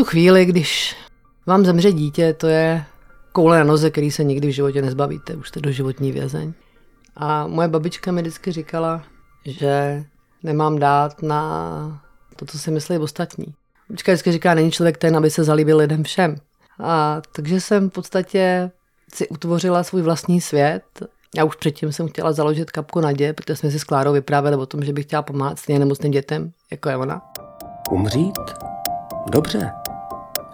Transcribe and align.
tu 0.00 0.04
chvíli, 0.04 0.44
když 0.44 0.96
vám 1.46 1.64
zemře 1.64 1.92
dítě, 1.92 2.34
to 2.34 2.46
je 2.46 2.84
koule 3.32 3.58
na 3.58 3.64
noze, 3.64 3.90
který 3.90 4.10
se 4.10 4.24
nikdy 4.24 4.48
v 4.48 4.54
životě 4.54 4.82
nezbavíte, 4.82 5.34
už 5.34 5.48
jste 5.48 5.60
doživotní 5.60 6.12
vězeň. 6.12 6.52
A 7.16 7.46
moje 7.46 7.68
babička 7.68 8.12
mi 8.12 8.20
vždycky 8.20 8.52
říkala, 8.52 9.02
že 9.44 10.04
nemám 10.42 10.78
dát 10.78 11.22
na 11.22 12.02
to, 12.36 12.46
co 12.46 12.58
si 12.58 12.70
myslí 12.70 12.98
ostatní. 12.98 13.46
Babička 13.88 14.12
vždycky 14.12 14.32
říká, 14.32 14.54
není 14.54 14.70
člověk 14.70 14.98
ten, 14.98 15.16
aby 15.16 15.30
se 15.30 15.44
zalíbil 15.44 15.76
lidem 15.76 16.04
všem. 16.04 16.36
A 16.82 17.22
takže 17.32 17.60
jsem 17.60 17.90
v 17.90 17.92
podstatě 17.92 18.70
si 19.14 19.28
utvořila 19.28 19.82
svůj 19.82 20.02
vlastní 20.02 20.40
svět. 20.40 20.82
Já 21.36 21.44
už 21.44 21.56
předtím 21.56 21.92
jsem 21.92 22.08
chtěla 22.08 22.32
založit 22.32 22.70
kapku 22.70 23.00
Nadě, 23.00 23.32
protože 23.32 23.56
jsme 23.56 23.70
si 23.70 23.78
s 23.78 23.84
Klárou 23.84 24.12
vyprávěli 24.12 24.56
o 24.56 24.66
tom, 24.66 24.84
že 24.84 24.92
bych 24.92 25.04
chtěla 25.04 25.22
pomáhat 25.22 25.58
stejně 25.58 25.78
nemocným 25.78 26.12
dětem, 26.12 26.52
jako 26.70 26.88
je 26.88 26.96
ona. 26.96 27.22
Umřít? 27.90 28.38
Dobře. 29.32 29.79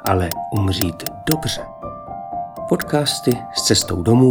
Ale 0.07 0.29
umřít 0.53 1.05
dobře. 1.31 1.67
Podcasty 2.69 3.31
s 3.55 3.63
cestou 3.63 4.03
domů 4.03 4.31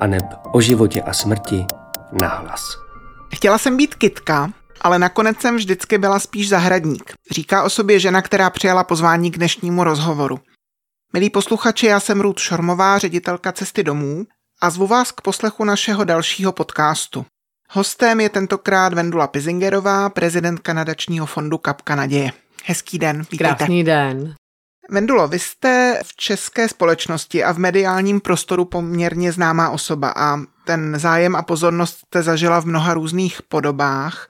a 0.00 0.06
neb 0.06 0.24
o 0.52 0.60
životě 0.60 1.02
a 1.02 1.12
smrti 1.12 1.66
nahlas. 2.22 2.62
Chtěla 3.34 3.58
jsem 3.58 3.76
být 3.76 3.94
kitka, 3.94 4.50
ale 4.80 4.98
nakonec 4.98 5.40
jsem 5.40 5.56
vždycky 5.56 5.98
byla 5.98 6.18
spíš 6.18 6.48
zahradník. 6.48 7.12
Říká 7.30 7.62
o 7.62 7.70
sobě 7.70 8.00
žena, 8.00 8.22
která 8.22 8.50
přijala 8.50 8.84
pozvání 8.84 9.30
k 9.30 9.36
dnešnímu 9.36 9.84
rozhovoru. 9.84 10.40
Milí 11.12 11.30
posluchači, 11.30 11.86
já 11.86 12.00
jsem 12.00 12.20
Ruth 12.20 12.40
Šormová, 12.40 12.98
ředitelka 12.98 13.52
Cesty 13.52 13.82
domů 13.82 14.24
a 14.62 14.70
zvu 14.70 14.86
vás 14.86 15.12
k 15.12 15.20
poslechu 15.20 15.64
našeho 15.64 16.04
dalšího 16.04 16.52
podcastu. 16.52 17.26
Hostem 17.70 18.20
je 18.20 18.28
tentokrát 18.28 18.94
Vendula 18.94 19.26
Pizingerová, 19.26 20.10
prezidentka 20.10 20.72
nadačního 20.72 21.26
fondu 21.26 21.58
Kapka 21.58 21.94
naděje. 21.94 22.32
Hezký 22.64 22.98
den, 22.98 23.18
vítejte. 23.18 23.54
Krásný 23.54 23.84
den. 23.84 24.34
Vendulo, 24.90 25.28
vy 25.28 25.38
jste 25.38 26.00
v 26.04 26.16
české 26.16 26.68
společnosti 26.68 27.44
a 27.44 27.52
v 27.52 27.58
mediálním 27.58 28.20
prostoru 28.20 28.64
poměrně 28.64 29.32
známá 29.32 29.70
osoba 29.70 30.12
a 30.16 30.40
ten 30.64 30.98
zájem 30.98 31.36
a 31.36 31.42
pozornost 31.42 31.98
jste 31.98 32.22
zažila 32.22 32.60
v 32.60 32.64
mnoha 32.64 32.94
různých 32.94 33.42
podobách. 33.42 34.28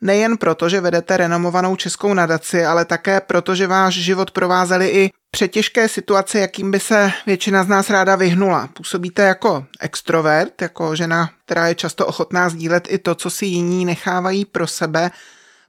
Nejen 0.00 0.36
proto, 0.36 0.68
že 0.68 0.80
vedete 0.80 1.16
renomovanou 1.16 1.76
českou 1.76 2.14
nadaci, 2.14 2.64
ale 2.64 2.84
také 2.84 3.20
proto, 3.20 3.54
že 3.54 3.66
váš 3.66 3.94
život 3.94 4.30
provázely 4.30 4.88
i 4.88 5.10
přetěžké 5.30 5.88
situace, 5.88 6.38
jakým 6.38 6.70
by 6.70 6.80
se 6.80 7.12
většina 7.26 7.64
z 7.64 7.68
nás 7.68 7.90
ráda 7.90 8.16
vyhnula. 8.16 8.68
Působíte 8.72 9.22
jako 9.22 9.66
extrovert, 9.80 10.62
jako 10.62 10.96
žena, 10.96 11.30
která 11.44 11.68
je 11.68 11.74
často 11.74 12.06
ochotná 12.06 12.48
sdílet 12.48 12.88
i 12.90 12.98
to, 12.98 13.14
co 13.14 13.30
si 13.30 13.46
jiní 13.46 13.84
nechávají 13.84 14.44
pro 14.44 14.66
sebe. 14.66 15.10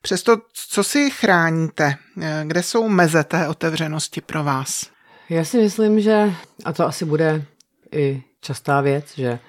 Přesto, 0.06 0.38
co 0.70 0.84
si 0.84 1.10
chráníte? 1.10 1.96
Kde 2.44 2.64
jsou 2.64 2.90
meze 2.90 3.24
té 3.24 3.48
otevřenosti 3.48 4.22
pro 4.22 4.44
vás? 4.44 4.86
Já 5.30 5.44
si 5.46 5.58
myslím, 5.58 6.00
že, 6.00 6.34
a 6.66 6.74
to 6.74 6.86
asi 6.86 7.06
bude 7.06 7.46
i 7.92 8.24
častá 8.42 8.82
věc, 8.82 9.06
že 9.18 9.40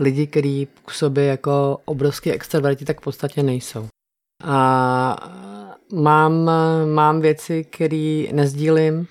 lidi, 0.00 0.26
kteří 0.26 0.68
působí 0.84 1.26
jako 1.26 1.78
obrovský 1.84 2.32
extroverti, 2.32 2.84
tak 2.84 3.00
v 3.00 3.04
podstatě 3.04 3.42
nejsou. 3.42 3.88
A 4.44 5.16
mám, 5.92 6.50
mám 6.94 7.20
věci, 7.20 7.64
které 7.64 8.24
nezdílím, 8.32 9.06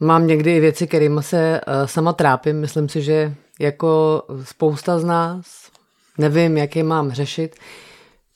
mám 0.00 0.26
někdy 0.26 0.56
i 0.56 0.60
věci, 0.60 0.86
kterými 0.86 1.22
se 1.22 1.60
uh, 1.60 1.86
sama 1.86 2.12
trápím. 2.12 2.60
Myslím 2.60 2.88
si, 2.88 3.02
že 3.02 3.34
jako 3.60 4.22
spousta 4.44 4.98
z 4.98 5.04
nás 5.04 5.70
nevím, 6.18 6.56
jak 6.56 6.76
je 6.76 6.84
mám 6.84 7.12
řešit. 7.12 7.56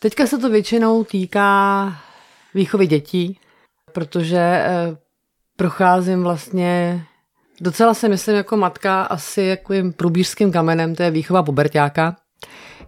Teďka 0.04 0.26
se 0.26 0.38
to 0.38 0.50
většinou 0.50 1.04
týká 1.04 1.96
výchovy 2.54 2.86
dětí, 2.86 3.38
protože 3.92 4.64
uh, 4.88 4.96
procházím 5.56 6.22
vlastně 6.22 7.04
docela 7.60 7.94
se 7.94 8.08
myslím 8.08 8.36
jako 8.36 8.56
matka 8.56 9.02
asi 9.02 9.42
jakým 9.42 9.92
průbířským 9.92 10.52
kamenem, 10.52 10.94
to 10.94 11.02
je 11.02 11.10
výchova 11.10 11.42
pubertáka 11.42 12.16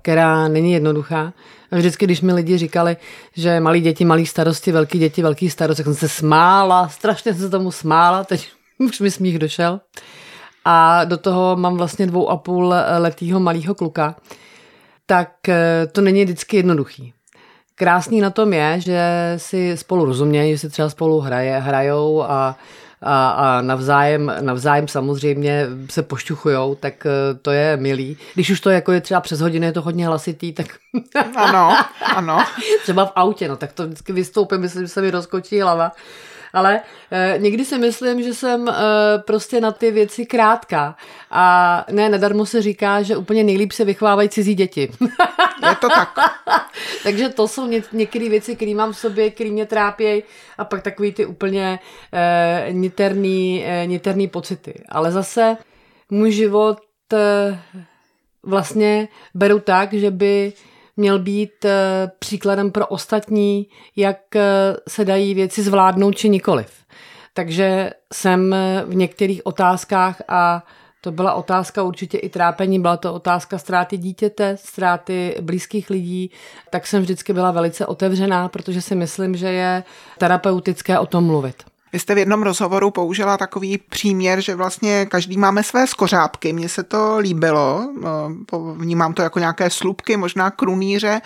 která 0.02 0.48
není 0.48 0.72
jednoduchá. 0.72 1.32
Vždycky, 1.70 2.04
když 2.04 2.20
mi 2.20 2.32
lidi 2.32 2.58
říkali, 2.58 2.96
že 3.36 3.60
malí 3.60 3.80
děti, 3.80 4.04
malí 4.04 4.26
starosti, 4.26 4.72
velký 4.72 4.98
děti, 4.98 5.22
velký 5.22 5.50
starosti, 5.50 5.82
tak 5.82 5.86
jsem 5.86 6.08
se 6.08 6.08
smála, 6.08 6.88
strašně 6.88 7.34
jsem 7.34 7.42
se 7.42 7.50
tomu 7.50 7.72
smála, 7.72 8.24
teď 8.24 8.48
už 8.78 9.00
mi 9.00 9.10
smích 9.10 9.38
došel. 9.38 9.80
A 10.64 11.04
do 11.04 11.16
toho 11.16 11.56
mám 11.56 11.76
vlastně 11.76 12.06
dvou 12.06 12.28
a 12.28 12.36
půl 12.36 12.74
letýho 12.98 13.40
malého 13.40 13.74
kluka, 13.74 14.16
tak 15.06 15.48
eh, 15.48 15.86
to 15.92 16.00
není 16.00 16.24
vždycky 16.24 16.56
jednoduchý. 16.56 17.12
Krásný 17.74 18.20
na 18.20 18.30
tom 18.30 18.52
je, 18.52 18.80
že 18.80 19.00
si 19.36 19.76
spolu 19.76 20.04
rozumějí, 20.04 20.52
že 20.52 20.58
si 20.58 20.68
třeba 20.68 20.88
spolu 20.88 21.20
hraje, 21.20 21.58
hrajou 21.58 22.22
a 22.22 22.56
a, 23.02 23.28
a 23.28 23.62
navzájem, 23.62 24.32
navzájem 24.40 24.88
samozřejmě 24.88 25.66
se 25.90 26.02
pošťuchujou, 26.02 26.74
tak 26.74 27.06
eh, 27.06 27.34
to 27.42 27.50
je 27.50 27.76
milý. 27.76 28.16
Když 28.34 28.50
už 28.50 28.60
to 28.60 28.70
jako 28.70 28.92
je 28.92 29.00
třeba 29.00 29.20
přes 29.20 29.40
hodinu, 29.40 29.66
je 29.66 29.72
to 29.72 29.82
hodně 29.82 30.06
hlasitý, 30.06 30.52
tak... 30.52 30.66
Ano, 31.36 31.76
ano. 32.14 32.38
třeba 32.82 33.06
v 33.06 33.12
autě, 33.16 33.48
no 33.48 33.56
tak 33.56 33.72
to 33.72 33.86
vždycky 33.86 34.12
vystoupím, 34.12 34.60
myslím, 34.60 34.82
že 34.82 34.88
se 34.88 35.02
mi 35.02 35.10
rozkočí 35.10 35.60
hlava 35.60 35.92
ale 36.56 36.80
e, 37.10 37.38
někdy 37.38 37.64
si 37.64 37.78
myslím, 37.78 38.22
že 38.22 38.34
jsem 38.34 38.68
e, 38.68 38.72
prostě 39.18 39.60
na 39.60 39.72
ty 39.72 39.90
věci 39.90 40.26
krátká. 40.26 40.96
A 41.30 41.84
ne, 41.90 42.08
nadarmo 42.08 42.46
se 42.46 42.62
říká, 42.62 43.02
že 43.02 43.16
úplně 43.16 43.44
nejlíp 43.44 43.72
se 43.72 43.84
vychovávají 43.84 44.28
cizí 44.28 44.54
děti. 44.54 44.90
Je 45.68 45.74
to 45.80 45.88
tak. 45.88 46.14
Takže 47.02 47.28
to 47.28 47.48
jsou 47.48 47.66
ně, 47.66 47.82
některé 47.92 48.28
věci, 48.28 48.56
které 48.56 48.74
mám 48.74 48.92
v 48.92 48.98
sobě, 48.98 49.30
které 49.30 49.50
mě 49.50 49.66
trápějí 49.66 50.22
a 50.58 50.64
pak 50.64 50.82
takový 50.82 51.12
ty 51.12 51.26
úplně 51.26 51.78
e, 52.12 52.66
niterný, 52.72 53.64
e, 53.66 53.86
niterný 53.86 54.28
pocity. 54.28 54.74
Ale 54.88 55.12
zase 55.12 55.56
můj 56.10 56.32
život 56.32 56.78
e, 57.12 57.60
vlastně 58.42 59.08
beru 59.34 59.60
tak, 59.60 59.92
že 59.92 60.10
by 60.10 60.52
měl 60.96 61.18
být 61.18 61.64
eh, 61.64 62.10
příkladem 62.18 62.70
pro 62.70 62.86
ostatní, 62.86 63.66
jak 63.96 64.36
eh, 64.36 64.42
se 64.88 65.04
dají 65.04 65.34
věci 65.34 65.62
zvládnout 65.62 66.12
či 66.12 66.28
nikoliv. 66.28 66.70
Takže 67.34 67.90
jsem 68.12 68.54
eh, 68.54 68.84
v 68.86 68.94
některých 68.94 69.46
otázkách 69.46 70.22
a 70.28 70.62
to 71.00 71.12
byla 71.12 71.34
otázka 71.34 71.82
určitě 71.82 72.18
i 72.18 72.28
trápení, 72.28 72.80
byla 72.80 72.96
to 72.96 73.14
otázka 73.14 73.58
ztráty 73.58 73.96
dítěte, 73.96 74.56
ztráty 74.56 75.36
blízkých 75.40 75.90
lidí, 75.90 76.30
tak 76.70 76.86
jsem 76.86 77.02
vždycky 77.02 77.32
byla 77.32 77.50
velice 77.50 77.86
otevřená, 77.86 78.48
protože 78.48 78.82
si 78.82 78.94
myslím, 78.94 79.36
že 79.36 79.48
je 79.48 79.84
terapeutické 80.18 80.98
o 80.98 81.06
tom 81.06 81.24
mluvit. 81.24 81.75
Vy 81.92 81.98
jste 81.98 82.14
v 82.14 82.18
jednom 82.18 82.42
rozhovoru 82.42 82.90
použila 82.90 83.36
takový 83.36 83.78
příměr, 83.78 84.40
že 84.40 84.54
vlastně 84.54 85.06
každý 85.06 85.36
máme 85.36 85.62
své 85.62 85.86
skořápky. 85.86 86.52
Mně 86.52 86.68
se 86.68 86.82
to 86.82 87.18
líbilo, 87.18 87.88
vnímám 88.74 89.14
to 89.14 89.22
jako 89.22 89.38
nějaké 89.38 89.70
slupky, 89.70 90.16
možná 90.16 90.50
krunýře, 90.50 91.20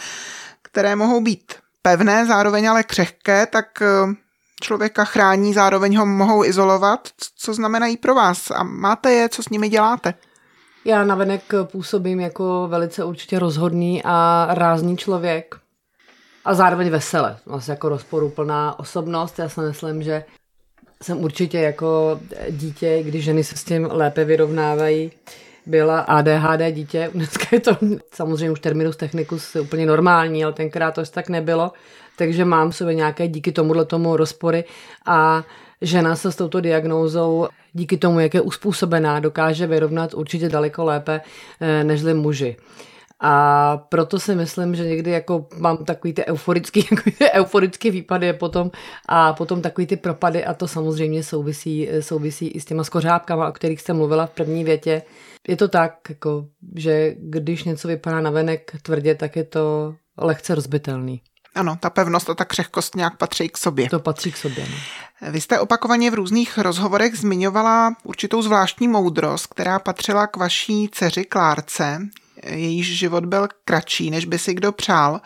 které 0.63 0.97
mohou 0.97 1.21
být 1.21 1.55
pevné, 1.83 2.27
zároveň 2.27 2.71
ale 2.71 2.83
křehké, 2.83 3.47
tak 3.47 3.83
e, 3.83 3.87
člověka 4.63 5.05
chrání, 5.05 5.55
zároveň 5.55 5.97
ho 5.97 6.07
mohou 6.07 6.45
izolovat. 6.45 7.09
Co 7.37 7.55
znamenají 7.55 7.97
pro 7.97 8.15
vás? 8.15 8.51
A 8.51 8.63
máte 8.63 9.13
je, 9.13 9.29
co 9.29 9.43
s 9.43 9.49
nimi 9.49 9.69
děláte? 9.69 10.15
Já 10.85 11.05
navenek 11.05 11.43
působím 11.65 12.21
jako 12.21 12.69
velice 12.69 13.05
určitě 13.05 13.39
rozhodný 13.39 14.03
a 14.05 14.49
rázný 14.51 14.97
člověk. 14.97 15.55
A 16.45 16.55
zároveň 16.55 16.91
vesele, 16.91 17.37
vlastně 17.47 17.73
jako 17.73 17.89
rozporuplná 17.89 18.79
osobnost. 18.79 19.39
Já 19.39 19.49
si 19.49 19.61
myslím, 19.61 20.03
že 20.03 20.25
jsem 21.03 21.25
určitě 21.25 21.59
jako 21.59 22.21
dítě, 22.51 23.03
když 23.03 23.25
ženy 23.25 23.45
se 23.45 23.57
s 23.57 23.65
tím 23.65 23.89
lépe 23.91 24.25
vyrovnávají, 24.25 25.13
byla 25.67 26.01
ADHD 26.01 26.73
dítě. 26.73 27.11
Dneska 27.15 27.47
je 27.53 27.61
to 27.61 27.77
samozřejmě 28.13 28.51
už 28.51 28.61
terminus 28.61 28.97
technicus 28.97 29.57
úplně 29.57 29.87
normální, 29.87 30.45
ale 30.45 30.53
tenkrát 30.53 30.95
to 30.95 31.03
tak 31.05 31.29
nebylo. 31.29 31.73
Takže 32.17 32.45
mám 32.45 32.71
v 32.71 32.77
sobě 32.77 32.95
nějaké 32.95 33.29
díky 33.29 33.53
tomuhle 33.53 33.85
tomu 33.85 34.17
rozpory 34.17 34.65
a 35.07 35.45
žena 35.81 36.17
se 36.17 36.33
s 36.33 36.37
touto 36.37 36.61
diagnózou 36.61 37.49
díky 37.73 37.97
tomu, 37.97 38.21
jak 38.21 38.35
je 38.35 38.41
uspůsobená, 38.41 39.21
dokáže 39.21 39.67
vyrovnat 39.67 40.15
určitě 40.15 40.49
daleko 40.49 40.85
lépe 40.85 41.21
eh, 41.61 41.85
nežli 41.85 42.15
muži. 42.15 42.57
A 43.21 43.77
proto 43.89 44.21
si 44.21 44.35
myslím, 44.35 44.75
že 44.75 44.85
někdy 44.85 45.11
jako 45.11 45.47
mám 45.59 45.85
takový 45.85 46.13
ty 46.13 46.27
euforický, 46.27 46.83
takový 46.83 47.13
ty 47.19 47.31
euforický 47.31 47.91
výpady 47.91 48.33
potom 48.33 48.71
a 49.09 49.33
potom 49.33 49.63
takový 49.63 49.87
ty 49.87 49.97
propady 49.97 50.45
a 50.45 50.55
to 50.55 50.69
samozřejmě 50.69 51.23
souvisí, 51.23 51.89
souvisí 52.01 52.49
i 52.49 52.61
s 52.61 52.65
těma 52.65 52.85
skořápkama, 52.85 53.49
o 53.49 53.53
kterých 53.53 53.81
jsem 53.81 53.97
mluvila 53.97 54.27
v 54.27 54.31
první 54.31 54.65
větě. 54.65 55.03
Je 55.49 55.57
to 55.57 55.69
tak, 55.69 55.97
jako, 56.09 56.47
že 56.77 57.15
když 57.19 57.65
něco 57.65 57.89
vypadá 57.89 58.21
na 58.21 58.31
venek 58.31 58.73
tvrdě, 58.83 59.15
tak 59.15 59.37
je 59.37 59.45
to 59.45 59.95
lehce 60.19 60.55
rozbitelný. 60.55 61.23
Ano, 61.55 61.77
ta 61.81 61.91
pevnost 61.91 62.31
a 62.31 62.35
ta 62.35 62.45
křehkost 62.45 62.97
nějak 62.97 63.17
patří 63.17 63.49
k 63.49 63.59
sobě. 63.59 63.91
To 63.91 64.01
patří 64.01 64.33
k 64.33 64.37
sobě. 64.37 64.67
No. 64.71 64.77
Vy 65.31 65.41
jste 65.41 65.61
opakovaně 65.61 66.11
v 66.11 66.15
různých 66.15 66.59
rozhovorech 66.59 67.15
zmiňovala 67.15 67.97
určitou 68.05 68.43
zvláštní 68.43 68.89
moudrost, 68.89 69.47
která 69.47 69.79
patřila 69.79 70.27
k 70.27 70.37
vaší 70.37 70.89
dceři 70.93 71.25
Klárce 71.25 71.99
jejíž 72.47 72.99
život 72.99 73.25
byl 73.27 73.49
kratší, 73.65 74.11
než 74.11 74.25
by 74.25 74.39
si 74.39 74.55
kdo 74.55 74.73
přál. 74.73 75.21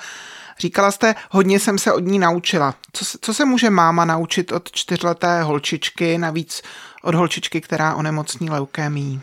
Říkala 0.58 0.90
jste, 0.90 1.14
hodně 1.30 1.60
jsem 1.60 1.78
se 1.78 1.92
od 1.92 2.00
ní 2.00 2.18
naučila. 2.18 2.74
Co, 2.92 3.04
se, 3.04 3.18
co 3.20 3.34
se 3.34 3.44
může 3.44 3.70
máma 3.70 4.04
naučit 4.04 4.52
od 4.52 4.72
čtyřleté 4.72 5.42
holčičky, 5.42 6.18
navíc 6.18 6.62
od 7.02 7.14
holčičky, 7.14 7.60
která 7.60 7.94
onemocní 7.94 8.50
leukémií? 8.50 9.20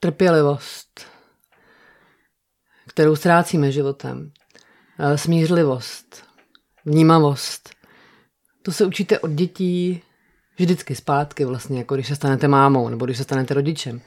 Trpělivost, 0.00 1.06
kterou 2.88 3.16
ztrácíme 3.16 3.72
životem. 3.72 4.32
Eh, 4.98 5.18
smířlivost, 5.18 6.24
vnímavost. 6.84 7.70
To 8.62 8.72
se 8.72 8.84
učíte 8.84 9.18
od 9.18 9.30
dětí 9.30 10.02
vždycky 10.58 10.94
zpátky 10.94 11.44
vlastně, 11.44 11.78
jako 11.78 11.94
když 11.94 12.08
se 12.08 12.16
stanete 12.16 12.48
mámou 12.48 12.88
nebo 12.88 13.04
když 13.04 13.16
se 13.16 13.24
stanete 13.24 13.54
rodičem. 13.54 14.00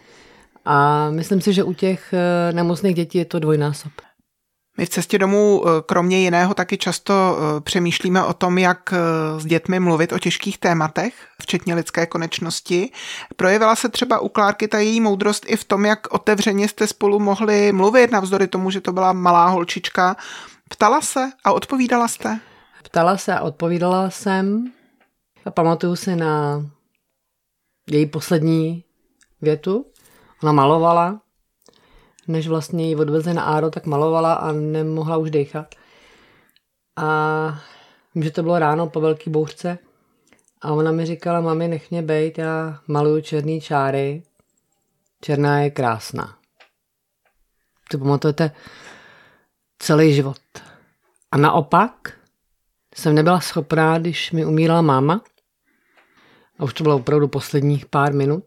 A 0.70 1.10
myslím 1.10 1.42
si, 1.42 1.54
že 1.54 1.64
u 1.64 1.74
těch 1.74 2.14
eh, 2.14 2.54
nemocných 2.54 2.96
dětí 2.96 3.18
je 3.18 3.26
to 3.26 3.40
dvojnásob. 3.40 3.92
My 4.78 4.86
v 4.86 4.90
cestě 4.90 5.18
domů 5.18 5.64
eh, 5.64 5.70
kromě 5.86 6.20
jiného 6.20 6.54
taky 6.54 6.78
často 6.78 7.14
eh, 7.14 7.62
přemýšlíme 7.62 8.24
o 8.24 8.34
tom, 8.34 8.58
jak 8.58 8.94
s 9.38 9.46
dětmi 9.46 9.80
mluvit 9.80 10.12
o 10.12 10.20
těžkých 10.20 10.58
tématech, 10.58 11.14
včetně 11.42 11.76
lidské 11.76 12.06
konečnosti. 12.06 12.92
Projevila 13.36 13.76
se 13.76 13.90
třeba 13.90 14.20
u 14.20 14.30
Klárky 14.30 14.68
ta 14.68 14.80
její 14.80 15.02
moudrost 15.02 15.46
i 15.48 15.56
v 15.58 15.64
tom, 15.64 15.86
jak 15.86 16.14
otevřeně 16.14 16.68
jste 16.68 16.88
spolu 16.88 17.20
mohli 17.20 17.72
mluvit, 17.72 18.12
navzdory 18.12 18.48
tomu, 18.48 18.72
že 18.72 18.82
to 18.82 18.94
byla 18.94 19.14
malá 19.14 19.48
holčička. 19.48 20.16
Ptala 20.70 21.02
se 21.02 21.32
a 21.44 21.54
odpovídala 21.54 22.08
jste? 22.08 22.40
Ptala 22.84 23.18
se 23.18 23.34
a 23.34 23.42
odpovídala 23.42 24.10
jsem. 24.10 24.72
A 25.46 25.52
pamatuju 25.52 25.96
si 25.96 26.16
na 26.16 26.66
její 27.90 28.06
poslední 28.06 28.84
větu, 29.42 29.86
Ona 30.44 30.52
malovala, 30.52 31.22
než 32.28 32.48
vlastně 32.48 32.90
ji 32.90 32.96
odveze 32.96 33.34
na 33.34 33.44
Áro, 33.44 33.70
tak 33.70 33.86
malovala 33.86 34.34
a 34.34 34.52
nemohla 34.52 35.18
už 35.18 35.32
dechat. 35.32 35.76
A 36.96 37.60
vím, 38.16 38.24
že 38.24 38.32
to 38.32 38.44
bylo 38.44 38.60
ráno 38.60 38.90
po 38.90 39.02
velký 39.02 39.30
bouřce 39.30 39.78
a 40.62 40.72
ona 40.72 40.92
mi 40.92 41.06
říkala, 41.06 41.42
mami, 41.42 41.68
nech 41.68 41.92
mě 41.92 42.02
bejt, 42.02 42.38
já 42.38 42.80
maluju 42.88 43.22
černý 43.22 43.62
čáry, 43.62 44.24
černá 45.22 45.60
je 45.60 45.70
krásná. 45.70 46.38
To 47.92 47.98
pamatujete 47.98 48.52
celý 49.80 50.14
život. 50.14 50.42
A 51.32 51.38
naopak 51.38 52.20
jsem 52.96 53.16
nebyla 53.16 53.40
schopná, 53.40 54.00
když 54.00 54.32
mi 54.32 54.46
umírala 54.46 54.82
máma, 54.82 55.22
a 56.60 56.64
už 56.64 56.74
to 56.74 56.84
bylo 56.84 56.96
opravdu 56.96 57.28
posledních 57.28 57.86
pár 57.86 58.14
minut, 58.14 58.44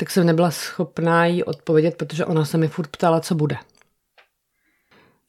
tak 0.00 0.10
jsem 0.10 0.26
nebyla 0.26 0.50
schopná 0.50 1.26
jí 1.26 1.44
odpovědět, 1.44 1.96
protože 1.96 2.24
ona 2.24 2.44
se 2.44 2.58
mi 2.58 2.68
furt 2.68 2.88
ptala, 2.88 3.20
co 3.20 3.34
bude. 3.34 3.56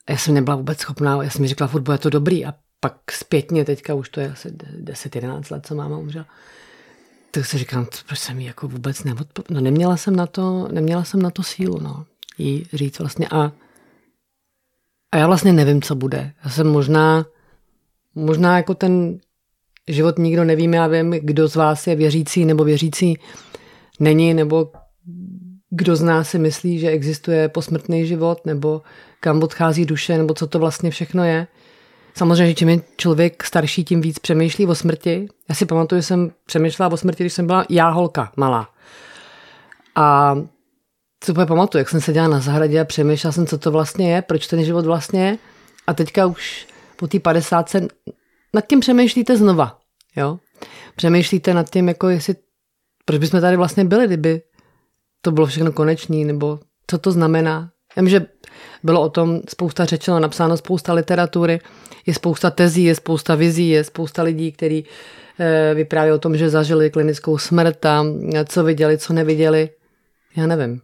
A 0.08 0.12
já 0.12 0.18
jsem 0.18 0.34
nebyla 0.34 0.56
vůbec 0.56 0.80
schopná, 0.80 1.24
já 1.24 1.30
jsem 1.30 1.42
mi 1.42 1.48
řekla, 1.48 1.68
furt 1.68 1.82
bude 1.82 1.98
to 1.98 2.10
dobrý. 2.10 2.46
A 2.46 2.54
pak 2.80 2.94
zpětně, 3.12 3.66
teďka 3.66 3.94
už 3.94 4.10
to 4.10 4.20
je 4.20 4.32
asi 4.32 4.50
10-11 4.50 5.52
let, 5.52 5.66
co 5.66 5.76
máma 5.76 5.98
umřela, 5.98 6.26
tak 7.32 7.46
si 7.46 7.58
říkám, 7.58 7.88
proč 8.08 8.20
jsem 8.20 8.40
jí 8.40 8.46
jako 8.46 8.68
vůbec 8.68 9.04
neodpověděla. 9.04 9.60
No 9.60 9.62
neměla 9.62 9.98
jsem 9.98 10.16
na 10.16 10.28
to, 10.28 10.68
neměla 10.72 11.04
jsem 11.04 11.22
na 11.22 11.30
to 11.30 11.44
sílu, 11.44 11.80
no, 11.80 12.06
jí 12.38 12.66
říct 12.74 13.00
vlastně. 13.00 13.28
A, 13.28 13.52
a 15.12 15.18
já 15.18 15.28
vlastně 15.28 15.54
nevím, 15.54 15.82
co 15.82 15.96
bude. 15.96 16.34
Já 16.44 16.50
jsem 16.50 16.68
možná, 16.68 17.26
možná 18.16 18.58
jako 18.58 18.74
ten 18.74 19.20
život 19.88 20.18
nikdo 20.20 20.44
nevíme, 20.44 20.78
já 20.78 20.88
vím, 20.88 21.12
kdo 21.12 21.48
z 21.48 21.56
vás 21.56 21.88
je 21.88 21.96
věřící 21.96 22.46
nebo 22.46 22.64
věřící 22.64 23.18
není, 24.02 24.34
nebo 24.34 24.72
kdo 25.70 25.96
z 25.96 26.02
nás 26.02 26.30
si 26.30 26.40
myslí, 26.40 26.80
že 26.80 26.90
existuje 26.90 27.50
posmrtný 27.50 28.08
život, 28.08 28.46
nebo 28.46 28.82
kam 29.20 29.44
odchází 29.44 29.86
duše, 29.86 30.18
nebo 30.18 30.34
co 30.34 30.48
to 30.48 30.60
vlastně 30.60 30.92
všechno 30.92 31.24
je. 31.24 31.48
Samozřejmě, 32.14 32.48
že 32.48 32.54
čím 32.54 32.70
je 32.70 32.82
člověk 32.98 33.44
starší, 33.44 33.84
tím 33.84 34.02
víc 34.02 34.20
přemýšlí 34.20 34.66
o 34.66 34.76
smrti. 34.76 35.28
Já 35.50 35.56
si 35.56 35.66
pamatuju, 35.66 36.02
že 36.02 36.08
jsem 36.08 36.32
přemýšlela 36.46 36.94
o 36.94 36.98
smrti, 36.98 37.24
když 37.24 37.34
jsem 37.34 37.48
byla 37.48 37.66
já 37.70 37.90
holka, 37.90 38.32
malá. 38.38 38.70
A 39.96 40.36
co 41.20 41.32
úplně 41.32 41.46
pamatuju, 41.46 41.80
jak 41.80 41.90
jsem 41.90 42.02
seděla 42.02 42.28
na 42.28 42.40
zahradě 42.40 42.80
a 42.80 42.86
přemýšlela 42.86 43.32
jsem, 43.32 43.48
co 43.48 43.58
to 43.58 43.72
vlastně 43.72 44.14
je, 44.14 44.22
proč 44.22 44.48
ten 44.48 44.64
život 44.64 44.86
vlastně 44.86 45.26
je. 45.26 45.38
A 45.88 45.94
teďka 45.94 46.26
už 46.26 46.68
po 46.96 47.08
té 47.08 47.20
50 47.20 47.76
nad 48.54 48.68
tím 48.68 48.80
přemýšlíte 48.80 49.38
znova. 49.38 49.78
Jo? 50.16 50.40
Přemýšlíte 50.96 51.54
nad 51.54 51.70
tím, 51.70 51.88
jako 51.88 52.10
jestli 52.10 52.36
proč 53.06 53.20
bychom 53.20 53.42
tady 53.42 53.58
vlastně 53.58 53.86
byli, 53.86 54.08
kdyby 54.08 54.42
to 55.22 55.32
bylo 55.32 55.48
všechno 55.48 55.72
konečný, 55.72 56.26
nebo 56.26 56.60
co 56.88 56.98
to 56.98 57.12
znamená. 57.12 57.72
Já 57.96 58.02
vím, 58.02 58.10
že 58.10 58.26
bylo 58.84 59.02
o 59.02 59.10
tom 59.10 59.42
spousta 59.50 59.86
řečeno, 59.86 60.20
napsáno 60.20 60.58
spousta 60.58 60.94
literatury, 60.94 61.60
je 62.06 62.14
spousta 62.14 62.52
tezí, 62.52 62.84
je 62.84 62.96
spousta 62.96 63.36
vizí, 63.36 63.70
je 63.70 63.84
spousta 63.84 64.24
lidí, 64.24 64.52
kteří 64.52 64.86
eh, 65.40 65.74
vyprávějí 65.76 66.14
o 66.14 66.20
tom, 66.20 66.38
že 66.38 66.50
zažili 66.50 66.90
klinickou 66.90 67.38
smrt 67.38 67.86
a 67.86 68.04
co 68.46 68.64
viděli, 68.64 68.98
co 68.98 69.14
neviděli. 69.14 69.70
Já 70.36 70.48
nevím. 70.48 70.82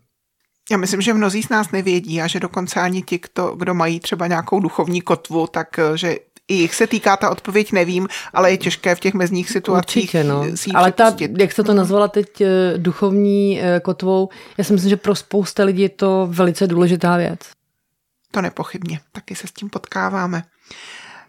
Já 0.72 0.78
myslím, 0.78 1.02
že 1.02 1.14
mnozí 1.14 1.44
z 1.44 1.50
nás 1.50 1.72
nevědí 1.72 2.22
a 2.22 2.28
že 2.28 2.40
dokonce 2.40 2.80
ani 2.80 3.02
ti, 3.02 3.20
kdo, 3.20 3.56
kdo 3.56 3.74
mají 3.74 4.00
třeba 4.00 4.28
nějakou 4.28 4.60
duchovní 4.60 5.02
kotvu, 5.02 5.48
tak 5.48 5.80
eh, 5.80 5.98
že 5.98 6.18
i 6.48 6.54
jich 6.54 6.76
se 6.76 6.88
týká 6.88 7.18
ta 7.18 7.30
odpověď, 7.30 7.72
nevím, 7.72 8.08
ale 8.34 8.52
je 8.52 8.58
těžké 8.58 8.96
v 8.96 9.00
těch 9.00 9.14
mezních 9.14 9.50
situacích. 9.50 10.04
Určitě, 10.04 10.24
no. 10.24 10.46
Ale 10.76 10.92
ta, 10.92 11.16
jak 11.38 11.52
jste 11.52 11.64
to 11.64 11.74
nazvala 11.74 12.08
teď 12.08 12.42
eh, 12.42 12.74
duchovní 12.78 13.62
eh, 13.62 13.80
kotvou, 13.80 14.30
já 14.58 14.64
si 14.64 14.74
myslím, 14.74 14.90
že 14.90 14.98
pro 14.98 15.16
spousta 15.16 15.64
lidí 15.64 15.82
je 15.82 15.90
to 15.90 16.28
velice 16.32 16.68
důležitá 16.68 17.18
věc. 17.18 17.40
To 18.32 18.42
nepochybně, 18.42 19.00
taky 19.12 19.36
se 19.36 19.48
s 19.48 19.52
tím 19.52 19.70
potkáváme. 19.70 20.44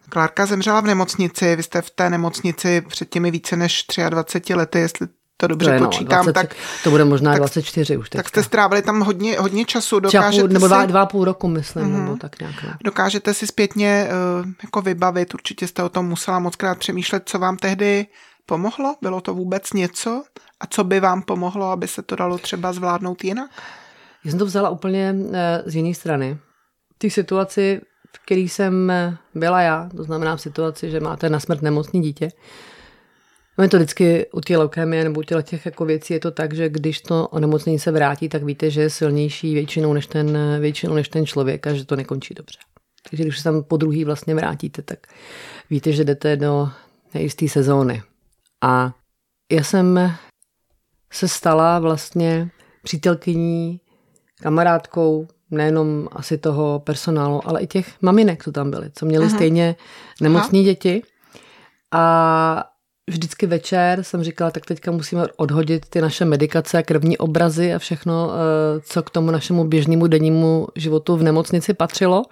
Klárka 0.08 0.46
zemřela 0.46 0.80
v 0.80 0.84
nemocnici, 0.84 1.56
vy 1.56 1.62
jste 1.62 1.82
v 1.82 1.90
té 1.90 2.10
nemocnici 2.10 2.80
před 2.80 3.08
těmi 3.08 3.30
více 3.30 3.56
než 3.56 3.84
23 4.08 4.54
lety, 4.54 4.78
jestli 4.78 5.06
to 5.40 5.46
dobře 5.46 5.78
to 5.78 5.84
počítám, 5.84 6.26
no, 6.26 6.32
20, 6.32 6.32
tak... 6.32 6.56
To 6.84 6.90
bude 6.90 7.04
možná 7.04 7.30
tak, 7.30 7.38
24 7.38 7.96
už 7.96 8.10
teďka. 8.10 8.22
Tak 8.22 8.28
jste 8.28 8.42
strávili 8.42 8.82
tam 8.82 9.00
hodně, 9.00 9.38
hodně 9.38 9.64
času. 9.64 10.00
Dokážete 10.00 10.42
půl, 10.42 10.52
nebo 10.52 10.66
dva, 10.66 10.86
dva 10.86 11.06
půl 11.06 11.24
roku, 11.24 11.48
myslím, 11.48 11.84
mm-hmm. 11.84 12.04
nebo 12.04 12.16
tak 12.16 12.40
nějak. 12.40 12.62
No. 12.62 12.70
Dokážete 12.84 13.34
si 13.34 13.46
zpětně 13.46 14.08
uh, 14.40 14.46
jako 14.62 14.82
vybavit, 14.82 15.34
určitě 15.34 15.66
jste 15.66 15.82
o 15.82 15.88
tom 15.88 16.06
musela 16.06 16.38
moc 16.38 16.56
krát 16.56 16.78
přemýšlet, 16.78 17.22
co 17.26 17.38
vám 17.38 17.56
tehdy 17.56 18.06
pomohlo? 18.46 18.96
Bylo 19.02 19.20
to 19.20 19.34
vůbec 19.34 19.72
něco? 19.72 20.22
A 20.60 20.66
co 20.66 20.84
by 20.84 21.00
vám 21.00 21.22
pomohlo, 21.22 21.70
aby 21.70 21.88
se 21.88 22.02
to 22.02 22.16
dalo 22.16 22.38
třeba 22.38 22.72
zvládnout 22.72 23.24
jinak? 23.24 23.50
Já 24.24 24.30
jsem 24.30 24.38
to 24.38 24.46
vzala 24.46 24.70
úplně 24.70 25.14
uh, 25.18 25.32
z 25.66 25.76
jiné 25.76 25.94
strany. 25.94 26.38
Té 26.98 27.10
situaci, 27.10 27.80
v 28.16 28.24
které 28.24 28.40
jsem 28.40 28.90
eh, 28.90 29.16
byla 29.34 29.60
já, 29.60 29.88
to 29.96 30.04
znamená 30.04 30.36
v 30.36 30.40
situaci, 30.40 30.90
že 30.90 31.00
máte 31.00 31.28
na 31.28 31.40
smrt 31.40 31.62
nemocný 31.62 32.02
dítě, 32.02 32.30
No 33.58 33.64
je 33.64 33.68
to 33.68 33.76
vždycky 33.76 34.26
u 34.32 34.40
té 34.40 34.56
leukémie 34.56 35.04
nebo 35.04 35.20
u 35.20 35.42
těch 35.42 35.66
jako 35.66 35.84
věcí 35.84 36.12
je 36.12 36.20
to 36.20 36.30
tak, 36.30 36.54
že 36.54 36.68
když 36.68 37.00
to 37.00 37.28
onemocnění 37.28 37.78
se 37.78 37.90
vrátí, 37.90 38.28
tak 38.28 38.42
víte, 38.42 38.70
že 38.70 38.80
je 38.80 38.90
silnější 38.90 39.54
většinou 39.54 39.92
než 39.92 40.06
ten, 40.06 40.38
většinou 40.60 40.94
než 40.94 41.08
ten 41.08 41.26
člověk 41.26 41.66
a 41.66 41.74
že 41.74 41.84
to 41.84 41.96
nekončí 41.96 42.34
dobře. 42.34 42.58
Takže 43.10 43.24
když 43.24 43.38
se 43.38 43.44
tam 43.44 43.62
po 43.62 43.76
druhý 43.76 44.04
vlastně 44.04 44.34
vrátíte, 44.34 44.82
tak 44.82 44.98
víte, 45.70 45.92
že 45.92 46.04
jdete 46.04 46.36
do 46.36 46.68
nejisté 47.14 47.48
sezóny. 47.48 48.02
A 48.62 48.94
já 49.52 49.64
jsem 49.64 50.12
se 51.12 51.28
stala 51.28 51.78
vlastně 51.78 52.50
přítelkyní, 52.82 53.80
kamarádkou 54.42 55.28
nejenom 55.50 56.08
asi 56.12 56.38
toho 56.38 56.80
personálu, 56.80 57.48
ale 57.48 57.60
i 57.60 57.66
těch 57.66 58.02
maminek, 58.02 58.44
co 58.44 58.52
tam 58.52 58.70
byly, 58.70 58.90
co 58.94 59.06
měly 59.06 59.26
Aha. 59.26 59.34
stejně 59.34 59.76
nemocní 60.20 60.64
děti. 60.64 61.02
A 61.92 62.67
vždycky 63.08 63.46
večer 63.46 64.02
jsem 64.02 64.22
říkala, 64.22 64.50
tak 64.50 64.66
teďka 64.66 64.90
musíme 64.90 65.26
odhodit 65.36 65.86
ty 65.86 66.00
naše 66.00 66.24
medikace, 66.24 66.82
krevní 66.82 67.18
obrazy 67.18 67.74
a 67.74 67.78
všechno, 67.78 68.30
eh, 68.32 68.80
co 68.80 69.02
k 69.02 69.10
tomu 69.10 69.30
našemu 69.30 69.64
běžnému 69.64 70.06
dennímu 70.06 70.66
životu 70.74 71.16
v 71.16 71.22
nemocnici 71.22 71.74
patřilo. 71.74 72.22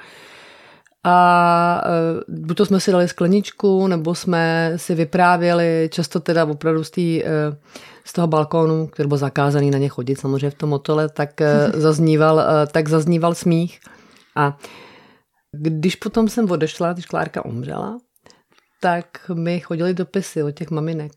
A 1.05 1.83
eh, 1.85 2.21
buď 2.29 2.57
to 2.57 2.67
jsme 2.67 2.81
si 2.81 2.93
dali 2.93 3.09
skleničku, 3.09 3.87
nebo 3.87 4.15
jsme 4.15 4.73
si 4.77 4.95
vyprávěli, 4.95 5.89
často 5.93 6.21
teda 6.21 6.45
opravdu 6.45 6.85
z, 6.85 6.91
tý, 6.91 7.25
eh, 7.25 7.29
z 8.05 8.13
toho 8.13 8.27
balkónu, 8.27 8.87
který 8.87 9.09
byl 9.09 9.19
zakázaný 9.19 9.71
na 9.71 9.79
ně 9.79 9.89
chodit 9.89 10.21
samozřejmě 10.21 10.51
v 10.51 10.55
tom 10.55 10.71
motole, 10.71 11.09
tak 11.09 11.31
zazníval, 11.75 12.43
tak 12.73 12.89
zazníval 12.89 13.35
smích. 13.35 13.81
A 14.37 14.59
když 15.53 15.97
potom 15.97 16.29
jsem 16.29 16.51
odešla, 16.51 16.93
když 16.93 17.07
Klárka 17.07 17.45
umřela, 17.45 17.99
tak 18.81 19.31
mi 19.35 19.61
chodili 19.61 19.95
dopisy 19.95 20.43
od 20.43 20.51
těch 20.51 20.71
maminek. 20.71 21.13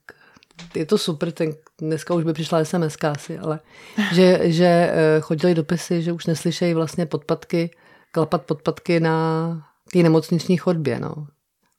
Je 0.75 0.85
to 0.85 0.97
super, 0.97 1.31
ten, 1.31 1.53
dneska 1.81 2.13
už 2.13 2.23
by 2.23 2.33
přišla 2.33 2.65
SMS 2.65 2.97
asi, 3.03 3.37
ale 3.37 3.59
že, 4.13 4.51
že 4.51 4.65
eh, 4.65 5.21
chodili 5.21 5.55
dopisy, 5.55 6.01
že 6.01 6.11
už 6.11 6.25
neslyšejí 6.25 6.73
vlastně 6.73 7.05
podpatky, 7.05 7.71
klapat 8.11 8.45
podpatky 8.45 8.99
na 8.99 9.69
té 9.93 9.99
nemocniční 9.99 10.57
chodbě, 10.57 10.99
no, 10.99 11.27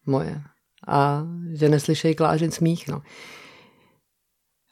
moje. 0.06 0.42
A 0.88 1.22
že 1.54 1.68
neslyšejí 1.68 2.14
klážit 2.14 2.54
smích, 2.54 2.88
no. 2.88 3.02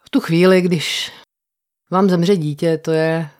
V 0.04 0.10
tu 0.10 0.20
chvíli, 0.20 0.60
když 0.60 1.12
vám 1.90 2.10
zemře 2.10 2.36
dítě, 2.36 2.78
to 2.78 2.90
je 2.90 3.30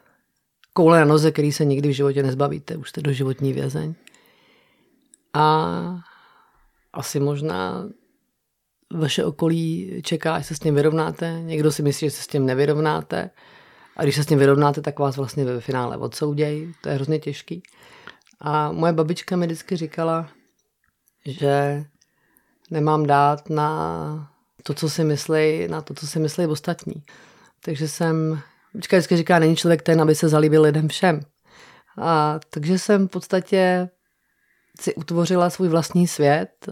koule 0.73 0.99
na 0.99 1.05
noze, 1.05 1.33
který 1.33 1.53
se 1.53 1.65
nikdy 1.65 1.89
v 1.89 1.97
životě 1.97 2.23
nezbavíte, 2.23 2.77
už 2.77 2.89
jste 2.89 3.01
doživotní 3.01 3.53
vězeň. 3.53 3.95
A 5.35 6.01
asi 6.99 7.21
možná 7.21 7.89
vaše 8.95 9.25
okolí 9.25 10.01
čeká, 10.05 10.39
že 10.39 10.45
se 10.45 10.55
s 10.55 10.59
tím 10.59 10.75
vyrovnáte. 10.75 11.41
Někdo 11.43 11.73
si 11.73 11.83
myslí, 11.83 12.07
že 12.07 12.11
se 12.11 12.23
s 12.23 12.27
tím 12.27 12.47
nevyrovnáte. 12.47 13.31
A 13.97 14.03
když 14.03 14.17
se 14.17 14.25
s 14.25 14.27
tím 14.27 14.39
vyrovnáte, 14.39 14.81
tak 14.81 14.99
vás 14.99 15.17
vlastně 15.17 15.45
ve 15.45 15.61
finále 15.61 15.97
odsoudějí. 15.97 16.73
To 16.83 16.89
je 16.89 16.95
hrozně 16.95 17.19
těžký. 17.19 17.63
A 18.41 18.73
moje 18.73 18.93
babička 18.93 19.37
mi 19.37 19.47
vždycky 19.47 19.77
říkala, 19.77 20.29
že 21.27 21.85
nemám 22.71 23.07
dát 23.07 23.51
na 23.51 24.31
to, 24.63 24.75
co 24.75 24.91
si 24.91 25.05
myslí, 25.05 25.69
na 25.69 25.83
to, 25.83 25.95
co 25.95 26.07
si 26.07 26.19
myslí 26.19 26.47
ostatní. 26.47 27.03
Takže 27.65 27.89
jsem, 27.89 28.41
babička 28.75 28.97
vždycky 28.97 29.17
říká, 29.17 29.39
není 29.39 29.57
člověk 29.57 29.83
ten, 29.83 30.01
aby 30.01 30.15
se 30.15 30.29
zalíbil 30.29 30.63
lidem 30.63 30.89
všem. 30.89 31.21
A 31.99 32.41
takže 32.51 32.79
jsem 32.79 33.09
v 33.09 33.11
podstatě 33.11 33.89
si 34.81 34.95
utvořila 34.95 35.51
svůj 35.51 35.69
vlastní 35.69 36.09
svět. 36.09 36.69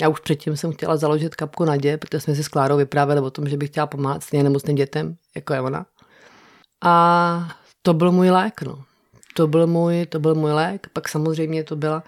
Já 0.00 0.08
už 0.08 0.20
předtím 0.20 0.56
jsem 0.56 0.72
chtěla 0.72 0.96
založit 0.96 1.34
kapku 1.34 1.64
Nadě, 1.64 1.96
protože 1.96 2.20
jsme 2.20 2.34
si 2.34 2.44
s 2.44 2.48
Klárou 2.48 2.76
vyprávěli 2.76 3.20
o 3.20 3.30
tom, 3.30 3.48
že 3.48 3.56
bych 3.56 3.70
chtěla 3.70 3.86
pomáhat 3.86 4.22
stejně 4.22 4.44
nemocným 4.44 4.76
dětem, 4.76 5.16
jako 5.36 5.54
je 5.54 5.60
ona. 5.60 5.86
A 6.84 7.48
to 7.82 7.94
byl 7.94 8.12
můj 8.12 8.30
lék, 8.30 8.62
no. 8.62 8.84
To 9.34 9.46
byl 9.46 9.66
můj, 9.66 10.06
to 10.06 10.20
byl 10.20 10.34
můj 10.34 10.52
lék. 10.52 10.86
Pak 10.92 11.08
samozřejmě 11.08 11.64
to 11.64 11.76
byla 11.76 12.02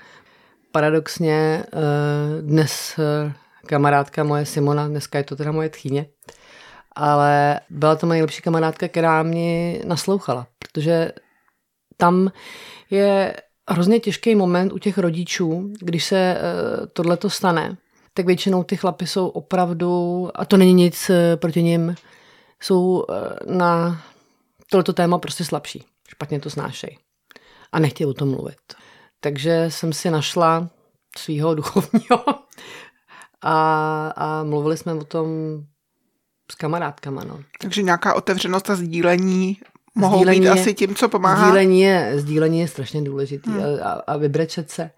paradoxně 0.72 1.64
eh, 1.72 2.42
dnes 2.42 2.98
eh, 2.98 3.32
kamarádka 3.66 4.24
moje 4.24 4.46
Simona, 4.46 4.88
dneska 4.88 5.18
je 5.18 5.24
to 5.24 5.36
teda 5.36 5.52
moje 5.52 5.68
tchýně, 5.68 6.06
ale 6.96 7.60
byla 7.70 7.96
to 7.96 8.06
moje 8.06 8.14
nejlepší 8.14 8.42
kamarádka, 8.42 8.88
která 8.88 9.22
mě 9.22 9.80
naslouchala, 9.84 10.46
protože 10.58 11.12
tam 11.96 12.32
je 12.90 13.34
hrozně 13.68 14.00
těžký 14.00 14.34
moment 14.34 14.72
u 14.72 14.78
těch 14.78 14.98
rodičů, 14.98 15.72
když 15.80 16.04
se 16.04 16.16
eh, 16.18 16.86
tohle 16.92 17.16
to 17.16 17.30
stane, 17.30 17.76
tak 18.14 18.26
většinou 18.26 18.64
ty 18.64 18.76
chlapy 18.76 19.06
jsou 19.06 19.28
opravdu, 19.28 20.28
a 20.34 20.44
to 20.44 20.56
není 20.56 20.72
nic 20.72 21.10
proti 21.36 21.62
ním, 21.62 21.94
jsou 22.62 23.04
na 23.46 24.02
tohleto 24.70 24.92
téma 24.92 25.18
prostě 25.18 25.44
slabší. 25.44 25.84
Špatně 26.08 26.40
to 26.40 26.50
snášejí. 26.50 26.98
A 27.72 27.78
nechtějí 27.78 28.08
o 28.08 28.14
tom 28.14 28.30
mluvit. 28.30 28.58
Takže 29.20 29.66
jsem 29.68 29.92
si 29.92 30.10
našla 30.10 30.70
svého 31.18 31.54
duchovního 31.54 32.24
a, 33.42 34.08
a 34.16 34.44
mluvili 34.44 34.76
jsme 34.76 34.94
o 34.94 35.04
tom 35.04 35.26
s 36.52 36.54
kamarádkama. 36.54 37.24
No. 37.24 37.40
Takže 37.60 37.82
nějaká 37.82 38.14
otevřenost 38.14 38.70
a 38.70 38.76
sdílení 38.76 39.58
mohou 39.98 40.16
sdílení 40.16 40.40
být 40.40 40.46
je, 40.46 40.50
asi 40.50 40.74
tím, 40.74 40.94
co 40.94 41.08
pomáhá? 41.08 41.48
Sdílení 41.48 41.80
je, 41.80 42.12
sdílení 42.16 42.60
je 42.60 42.68
strašně 42.68 43.02
důležitý 43.02 43.50
hmm. 43.50 43.62
a, 43.82 43.92
a 43.92 44.16
vybrečet 44.16 44.70
se. 44.70 44.90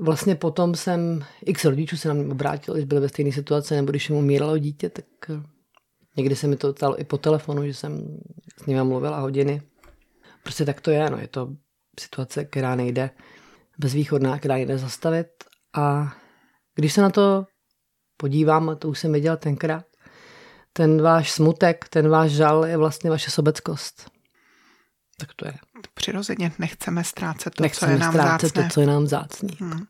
Vlastně 0.00 0.34
potom 0.34 0.74
jsem, 0.74 1.24
x 1.46 1.64
rodičů 1.64 1.96
se 1.96 2.08
na 2.08 2.14
mě 2.14 2.32
obrátil, 2.32 2.74
když 2.74 2.86
byli 2.86 3.00
ve 3.00 3.08
stejné 3.08 3.32
situaci, 3.32 3.74
nebo 3.74 3.90
když 3.90 4.08
jim 4.08 4.18
umíralo 4.18 4.58
dítě, 4.58 4.88
tak 4.88 5.04
eh, 5.30 5.42
někdy 6.16 6.36
se 6.36 6.46
mi 6.46 6.56
to 6.56 6.72
stalo 6.72 7.00
i 7.00 7.04
po 7.04 7.18
telefonu, 7.18 7.66
že 7.66 7.74
jsem 7.74 8.18
s 8.62 8.66
nimi 8.66 8.84
mluvila 8.84 9.20
hodiny. 9.20 9.62
Prostě 10.42 10.64
tak 10.64 10.80
to 10.80 10.90
je, 10.90 11.10
no, 11.10 11.18
je 11.18 11.28
to 11.28 11.48
situace, 12.00 12.44
která 12.44 12.74
nejde 12.74 13.10
bezvýchodná, 13.78 14.38
která 14.38 14.54
nejde 14.54 14.78
zastavit 14.78 15.26
a 15.76 16.12
když 16.74 16.92
se 16.92 17.02
na 17.02 17.10
to 17.10 17.46
podívám, 18.16 18.68
a 18.68 18.74
to 18.74 18.88
už 18.88 18.98
jsem 18.98 19.12
viděl 19.12 19.36
tenkrát, 19.36 19.84
ten 20.72 21.02
váš 21.02 21.32
smutek, 21.32 21.88
ten 21.88 22.08
váš 22.08 22.30
žal 22.30 22.66
je 22.66 22.76
vlastně 22.76 23.10
vaše 23.10 23.30
sobeckost. 23.30 24.10
Tak 25.18 25.28
to 25.36 25.46
je. 25.46 25.54
Přirozeně 25.94 26.52
nechceme 26.58 27.04
ztrácet 27.04 27.54
to, 27.54 27.62
nechceme 27.62 27.90
co 27.90 27.92
je 27.92 27.98
nám 27.98 28.12
ztrácet 28.12 28.48
zácné. 28.48 28.62
to, 28.62 28.74
co 28.74 28.80
je 28.80 28.86
nám 28.86 29.06
zácný. 29.06 29.56
Hmm. 29.60 29.84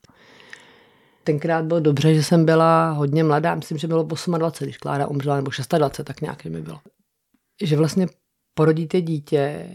Tenkrát 1.24 1.64
bylo 1.64 1.80
dobře, 1.80 2.14
že 2.14 2.22
jsem 2.22 2.44
byla 2.44 2.90
hodně 2.90 3.24
mladá, 3.24 3.54
myslím, 3.54 3.78
že 3.78 3.86
bylo 3.86 4.02
28, 4.02 4.64
když 4.64 4.78
Klára 4.78 5.06
umřela, 5.06 5.36
nebo 5.36 5.50
26, 5.78 6.04
tak 6.04 6.20
nějak 6.20 6.44
mi 6.44 6.62
bylo. 6.62 6.80
Že 7.62 7.76
vlastně 7.76 8.06
porodíte 8.54 9.00
dítě, 9.00 9.68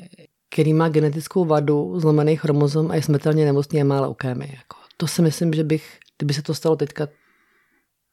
který 0.50 0.74
má 0.74 0.90
genetickou 0.90 1.46
vadu, 1.46 2.00
zlomený 2.00 2.36
chromozom 2.36 2.92
a 2.92 2.96
je 2.96 3.04
smrtelně 3.04 3.46
nemocný 3.46 3.82
a 3.82 3.86
má 3.86 4.02
leukémii. 4.02 4.56
Jako. 4.56 4.78
To 4.98 5.08
si 5.08 5.22
myslím, 5.22 5.54
že 5.54 5.64
bych, 5.64 6.00
kdyby 6.18 6.34
se 6.34 6.42
to 6.42 6.54
stalo 6.54 6.76
teďka, 6.76 7.08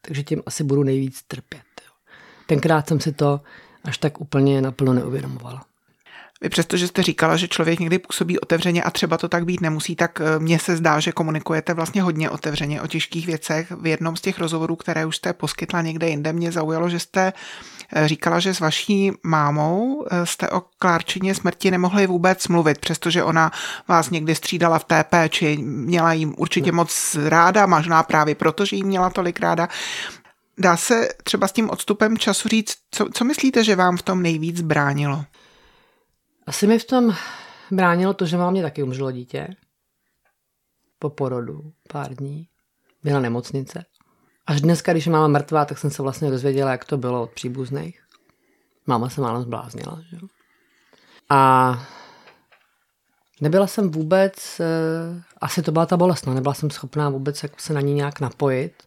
takže 0.00 0.22
tím 0.22 0.42
asi 0.46 0.64
budu 0.64 0.82
nejvíc 0.82 1.22
trpět. 1.22 1.62
Jo. 1.86 1.92
Tenkrát 2.46 2.88
jsem 2.88 3.00
si 3.00 3.12
to 3.12 3.40
až 3.84 3.98
tak 3.98 4.20
úplně 4.20 4.62
naplno 4.62 4.92
neuvědomovala. 4.92 5.64
Vy 6.40 6.48
přesto, 6.48 6.76
že 6.76 6.88
jste 6.88 7.02
říkala, 7.02 7.36
že 7.36 7.48
člověk 7.48 7.80
někdy 7.80 7.98
působí 7.98 8.40
otevřeně 8.40 8.82
a 8.82 8.90
třeba 8.90 9.18
to 9.18 9.28
tak 9.28 9.44
být 9.44 9.60
nemusí, 9.60 9.96
tak 9.96 10.20
eh, 10.20 10.38
mně 10.38 10.58
se 10.58 10.76
zdá, 10.76 11.00
že 11.00 11.12
komunikujete 11.12 11.74
vlastně 11.74 12.02
hodně 12.02 12.30
otevřeně 12.30 12.82
o 12.82 12.86
těžkých 12.86 13.26
věcech. 13.26 13.70
V 13.70 13.86
jednom 13.86 14.16
z 14.16 14.20
těch 14.20 14.38
rozhovorů, 14.38 14.76
které 14.76 15.06
už 15.06 15.16
jste 15.16 15.32
poskytla 15.32 15.82
někde 15.82 16.08
jinde, 16.08 16.32
mě 16.32 16.52
zaujalo, 16.52 16.88
že 16.88 16.98
jste 16.98 17.32
eh, 17.92 18.08
říkala, 18.08 18.40
že 18.40 18.54
s 18.54 18.60
vaší 18.60 19.12
mámou 19.22 20.06
eh, 20.10 20.26
jste 20.26 20.50
o 20.50 20.62
Klárčině 20.78 21.34
smrti 21.34 21.70
nemohli 21.70 22.06
vůbec 22.06 22.48
mluvit, 22.48 22.78
přestože 22.78 23.22
ona 23.22 23.52
vás 23.88 24.10
někdy 24.10 24.34
střídala 24.34 24.78
v 24.78 24.84
té 24.84 25.04
péči, 25.04 25.56
měla 25.62 26.12
jim 26.12 26.34
určitě 26.38 26.72
moc 26.72 27.16
ráda, 27.24 27.66
možná 27.66 28.02
právě 28.02 28.34
proto, 28.34 28.64
že 28.64 28.76
jí 28.76 28.84
měla 28.84 29.10
tolik 29.10 29.40
ráda. 29.40 29.68
Dá 30.58 30.76
se 30.76 31.08
třeba 31.24 31.48
s 31.48 31.52
tím 31.52 31.70
odstupem 31.70 32.18
času 32.18 32.48
říct, 32.48 32.76
co, 32.90 33.06
co 33.12 33.24
myslíte, 33.24 33.64
že 33.64 33.76
vám 33.76 33.96
v 33.96 34.02
tom 34.02 34.22
nejvíc 34.22 34.60
bránilo? 34.60 35.24
Asi 36.46 36.66
mi 36.66 36.78
v 36.78 36.84
tom 36.84 37.14
bránilo 37.70 38.14
to, 38.14 38.26
že 38.26 38.36
mě 38.36 38.62
taky 38.62 38.82
umřelo 38.82 39.12
dítě. 39.12 39.48
Po 40.98 41.10
porodu, 41.10 41.72
pár 41.88 42.14
dní. 42.14 42.48
Byla 43.02 43.20
nemocnice. 43.20 43.84
Až 44.46 44.60
dneska, 44.60 44.92
když 44.92 45.06
je 45.06 45.12
máma 45.12 45.28
mrtvá, 45.28 45.64
tak 45.64 45.78
jsem 45.78 45.90
se 45.90 46.02
vlastně 46.02 46.30
dozvěděla, 46.30 46.70
jak 46.70 46.84
to 46.84 46.96
bylo 46.96 47.22
od 47.22 47.30
příbuzných. 47.30 48.02
Máma 48.86 49.08
se 49.08 49.20
málem 49.20 49.42
zbláznila. 49.42 50.00
Že? 50.10 50.16
A 51.30 51.82
nebyla 53.40 53.66
jsem 53.66 53.90
vůbec, 53.90 54.60
eh, 54.60 55.22
asi 55.40 55.62
to 55.62 55.72
byla 55.72 55.86
ta 55.86 55.96
bolest, 55.96 56.26
no, 56.26 56.34
nebyla 56.34 56.54
jsem 56.54 56.70
schopná 56.70 57.08
vůbec 57.08 57.42
jako 57.42 57.54
se 57.58 57.72
na 57.72 57.80
ní 57.80 57.94
nějak 57.94 58.20
napojit. 58.20 58.82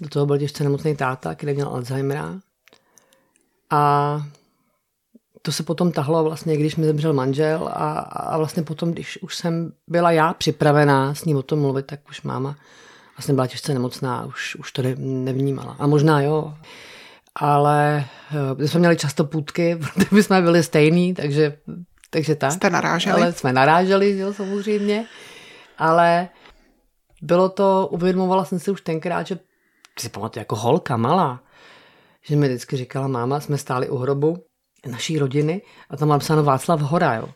Do 0.00 0.08
toho 0.08 0.26
byl 0.26 0.38
těžce 0.38 0.64
nemocný 0.64 0.96
táta, 0.96 1.34
který 1.34 1.54
měl 1.54 1.68
Alzheimera. 1.68 2.40
A 3.70 4.22
to 5.42 5.52
se 5.52 5.62
potom 5.62 5.92
tahlo 5.92 6.24
vlastně, 6.24 6.56
když 6.56 6.76
mi 6.76 6.86
zemřel 6.86 7.12
manžel 7.12 7.70
a, 7.72 7.98
a 7.98 8.38
vlastně 8.38 8.62
potom, 8.62 8.92
když 8.92 9.18
už 9.22 9.36
jsem 9.36 9.72
byla 9.88 10.10
já 10.10 10.34
připravená 10.34 11.14
s 11.14 11.24
ním 11.24 11.36
o 11.36 11.42
tom 11.42 11.60
mluvit, 11.60 11.86
tak 11.86 12.00
už 12.08 12.22
máma 12.22 12.56
vlastně 13.16 13.34
byla 13.34 13.46
těžce 13.46 13.74
nemocná, 13.74 14.24
už, 14.26 14.56
už 14.56 14.72
to 14.72 14.82
nevnímala. 14.98 15.76
A 15.78 15.86
možná 15.86 16.20
jo, 16.20 16.54
ale 17.34 18.04
eh, 18.30 18.54
my 18.58 18.68
jsme 18.68 18.80
měli 18.80 18.96
často 18.96 19.24
půdky, 19.24 19.76
protože 19.94 20.06
my 20.12 20.22
jsme 20.22 20.42
byli 20.42 20.62
stejný, 20.62 21.14
takže, 21.14 21.58
takže 22.10 22.34
tak. 22.34 22.52
Jste 22.52 22.70
naráželi? 22.70 23.22
Ale 23.22 23.32
jsme 23.32 23.52
naráželi, 23.52 24.18
jo, 24.18 24.32
samozřejmě. 24.32 25.06
Ale 25.78 26.28
bylo 27.22 27.48
to, 27.48 27.88
uvědomovala 27.90 28.44
jsem 28.44 28.58
si 28.58 28.70
už 28.70 28.80
tenkrát, 28.80 29.26
že 29.26 29.38
si 29.98 30.08
pamatuju 30.08 30.40
jako 30.40 30.56
holka 30.56 30.96
malá, 30.96 31.40
že 32.22 32.36
mi 32.36 32.48
vždycky 32.48 32.76
říkala 32.76 33.08
máma, 33.08 33.40
jsme 33.40 33.58
stáli 33.58 33.88
u 33.88 33.96
hrobu 33.96 34.44
naší 34.88 35.18
rodiny 35.18 35.62
a 35.90 35.96
tam 35.96 36.08
mám 36.08 36.16
napsáno 36.16 36.44
Václav 36.44 36.80
Hora, 36.80 37.14
jo. 37.14 37.28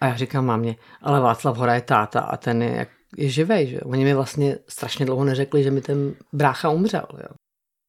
A 0.00 0.06
já 0.06 0.16
říkám 0.16 0.46
mámě, 0.46 0.76
ale 1.02 1.20
Václav 1.20 1.56
Hora 1.56 1.74
je 1.74 1.80
táta 1.80 2.20
a 2.20 2.36
ten 2.36 2.62
je, 2.62 2.86
je 3.16 3.28
živej, 3.28 3.66
že 3.66 3.80
Oni 3.80 4.04
mi 4.04 4.14
vlastně 4.14 4.58
strašně 4.68 5.06
dlouho 5.06 5.24
neřekli, 5.24 5.62
že 5.62 5.70
mi 5.70 5.80
ten 5.80 6.14
brácha 6.32 6.70
umřel, 6.70 7.06
jo. 7.12 7.34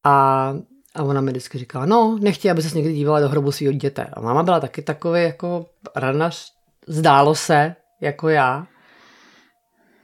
A, 0.04 0.54
a 0.94 1.02
ona 1.02 1.20
mi 1.20 1.30
vždycky 1.30 1.58
říkala, 1.58 1.86
no, 1.86 2.18
nechtějí, 2.20 2.52
aby 2.52 2.62
se 2.62 2.76
někdy 2.76 2.94
dívala 2.94 3.20
do 3.20 3.28
hrobu 3.28 3.52
svého 3.52 3.72
dítěte. 3.72 4.04
A 4.04 4.20
máma 4.20 4.42
byla 4.42 4.60
taky 4.60 4.82
takový 4.82 5.22
jako 5.22 5.66
ranař, 5.96 6.52
zdálo 6.86 7.34
se, 7.34 7.76
jako 8.00 8.28
já. 8.28 8.66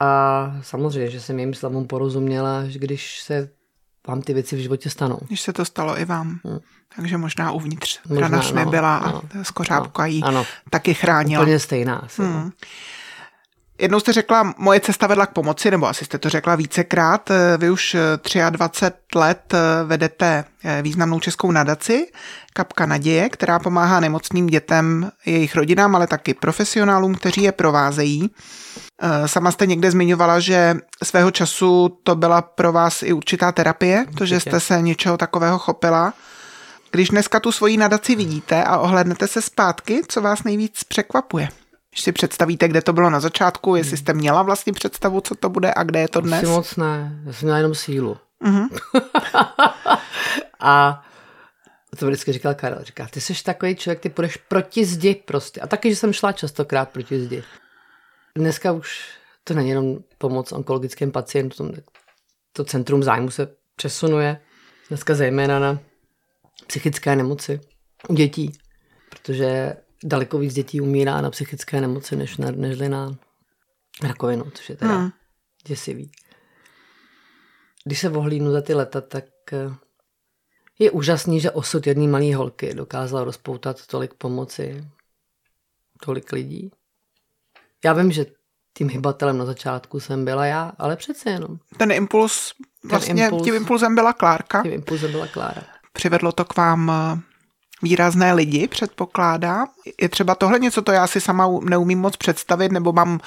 A 0.01 0.53
samozřejmě, 0.63 1.11
že 1.11 1.21
jsem 1.21 1.39
jim 1.39 1.55
slovům 1.55 1.87
porozuměla, 1.87 2.65
že 2.65 2.79
když 2.79 3.23
se 3.23 3.49
vám 4.09 4.23
ty 4.23 4.35
věci 4.35 4.57
v 4.57 4.59
životě 4.59 4.91
stanou. 4.91 5.19
Když 5.27 5.41
se 5.41 5.53
to 5.53 5.65
stalo 5.65 5.99
i 5.99 6.05
vám. 6.05 6.39
Hmm. 6.45 6.59
Takže 6.97 7.19
možná 7.19 7.53
uvnitř 7.53 8.01
možná, 8.09 8.29
ranař 8.29 8.51
no, 8.51 8.57
nebyla 8.57 8.99
no, 8.99 9.23
a 9.41 9.45
skořápka 9.45 10.03
no, 10.03 10.07
jí 10.07 10.23
ano. 10.23 10.47
taky 10.71 10.95
chránila. 10.95 11.43
Úplně 11.43 11.59
stejná. 11.59 11.97
Asi, 11.97 12.23
hmm. 12.23 12.51
Jednou 13.79 14.01
jste 14.01 14.13
řekla, 14.13 14.55
moje 14.59 14.81
cesta 14.81 15.07
vedla 15.07 15.27
k 15.27 15.33
pomoci, 15.33 15.71
nebo 15.71 15.89
asi 15.89 16.05
jste 16.05 16.19
to 16.19 16.29
řekla 16.29 16.55
vícekrát. 16.55 17.31
Vy 17.59 17.71
už 17.71 17.97
23 18.51 19.19
let 19.19 19.55
vedete 19.85 20.45
významnou 20.83 21.21
českou 21.21 21.51
nadaci 21.51 22.07
Kapka 22.53 22.87
naděje, 22.87 23.29
která 23.29 23.59
pomáhá 23.59 24.01
nemocným 24.01 24.47
dětem, 24.47 25.11
jejich 25.27 25.55
rodinám, 25.55 25.97
ale 25.97 26.07
taky 26.07 26.35
profesionálům, 26.35 27.15
kteří 27.15 27.43
je 27.43 27.53
provázejí. 27.53 28.31
Sama 29.27 29.51
jste 29.51 29.67
někde 29.67 29.91
zmiňovala, 29.91 30.41
že 30.41 30.77
svého 31.05 31.31
času 31.31 31.99
to 32.03 32.17
byla 32.17 32.43
pro 32.43 32.73
vás 32.73 33.03
i 33.03 33.13
určitá 33.13 33.53
terapie, 33.53 34.07
to, 34.19 34.27
že 34.27 34.41
jste 34.41 34.61
se 34.61 34.83
něčeho 34.83 35.17
takového 35.17 35.59
chopila. 35.59 36.15
Když 36.91 37.09
dneska 37.09 37.41
tu 37.41 37.53
svoji 37.53 37.77
nadaci 37.77 38.17
vidíte 38.17 38.65
a 38.65 38.79
ohlednete 38.79 39.27
se 39.27 39.43
zpátky, 39.43 40.01
co 40.09 40.21
vás 40.21 40.45
nejvíc 40.45 40.85
překvapuje? 40.85 41.49
Když 41.91 42.01
si 42.01 42.13
představíte, 42.13 42.69
kde 42.69 42.83
to 42.83 42.93
bylo 42.93 43.11
na 43.11 43.21
začátku, 43.21 43.77
jestli 43.77 43.97
jste 43.97 44.15
měla 44.15 44.43
vlastně 44.43 44.73
představu, 44.73 45.21
co 45.21 45.35
to 45.35 45.49
bude 45.49 45.73
a 45.77 45.83
kde 45.83 46.01
je 46.01 46.09
to 46.09 46.21
dnes? 46.21 46.43
Asi 46.43 46.47
moc 46.47 46.77
ne, 46.77 47.23
já 47.27 47.33
jsem 47.33 47.47
měla 47.47 47.59
jenom 47.59 47.75
sílu. 47.75 48.17
Mm-hmm. 48.45 48.69
a 50.61 51.03
to 51.99 52.07
vždycky 52.07 52.33
říkal 52.33 52.55
Karel, 52.55 52.79
říká, 52.83 53.07
ty 53.11 53.21
jsi 53.21 53.45
takový 53.45 53.77
člověk, 53.77 54.01
ty 54.01 54.09
půjdeš 54.09 54.37
proti 54.37 54.85
zdi 54.85 55.15
prostě. 55.15 55.61
A 55.61 55.67
taky, 55.67 55.91
že 55.91 55.97
jsem 55.97 56.13
šla 56.13 56.33
častokrát 56.33 56.89
proti 56.89 57.25
zdi. 57.25 57.45
Dneska 58.37 58.73
už 58.73 59.19
to 59.45 59.55
není 59.55 59.69
jenom 59.69 59.99
pomoc 60.19 60.53
onkologickým 60.53 61.12
pacientům, 61.12 61.73
to 62.53 62.65
centrum 62.65 63.03
zájmu 63.03 63.31
se 63.31 63.57
přesunuje 63.77 64.41
dneska 64.89 65.15
zejména 65.15 65.59
na 65.59 65.81
psychické 66.67 67.17
nemoci 67.17 67.61
u 68.09 68.15
dětí, 68.15 68.53
protože 69.11 69.77
daleko 70.05 70.39
víc 70.39 70.55
dětí 70.55 70.81
umírá 70.81 71.21
na 71.21 71.31
psychické 71.31 71.81
nemoci, 71.81 72.17
než 72.17 72.37
na, 72.37 72.51
nežli 72.51 72.89
na 72.89 73.17
rakovinu, 74.03 74.51
což 74.55 74.71
je 74.71 74.77
teda 74.77 74.95
hmm. 74.97 75.11
děsivý. 75.67 76.12
Když 77.85 78.01
se 78.01 78.09
vohlídnu 78.09 78.53
za 78.53 78.61
ty 78.61 78.75
leta, 78.75 79.01
tak 79.01 79.25
eh, 79.53 79.75
je 80.79 80.91
úžasný, 80.91 81.41
že 81.41 81.51
osud 81.51 81.87
jedné 81.87 82.09
malé 82.09 82.35
holky 82.35 82.75
dokázal 82.75 83.25
rozpoutat 83.25 83.87
tolik 83.87 84.15
pomoci, 84.15 84.89
tolik 86.05 86.33
lidí. 86.33 86.71
Já 87.85 87.93
vím, 87.93 88.12
že 88.12 88.27
tím 88.77 88.89
hybatelem 88.89 89.39
na 89.39 89.45
začátku 89.45 90.01
jsem 90.01 90.25
byla 90.25 90.47
já, 90.47 90.73
ale 90.79 90.97
přece 90.97 91.31
jenom. 91.31 91.57
Ten 91.77 91.93
impuls, 91.93 92.53
vlastně 92.85 93.15
Ten 93.15 93.25
impuls, 93.25 93.43
tím 93.43 93.55
impulzem 93.55 93.95
byla 93.95 94.12
Klárka. 94.12 94.62
Tím 94.62 94.73
impulsem 94.73 95.12
byla 95.12 95.27
Klára. 95.27 95.62
Přivedlo 95.93 96.33
to 96.33 96.45
k 96.45 96.57
vám 96.57 96.91
eh, 96.91 97.21
výrazné 97.83 98.33
lidi, 98.33 98.69
předpokládá. 98.69 99.67
Je 100.01 100.09
třeba 100.09 100.35
tohle 100.35 100.59
něco, 100.59 100.83
to 100.83 100.93
já 100.93 101.07
si 101.07 101.21
sama 101.21 101.49
neumím 101.62 102.01
moc 102.01 102.17
představit, 102.17 102.73
nebo 102.73 102.93
mám 102.93 103.21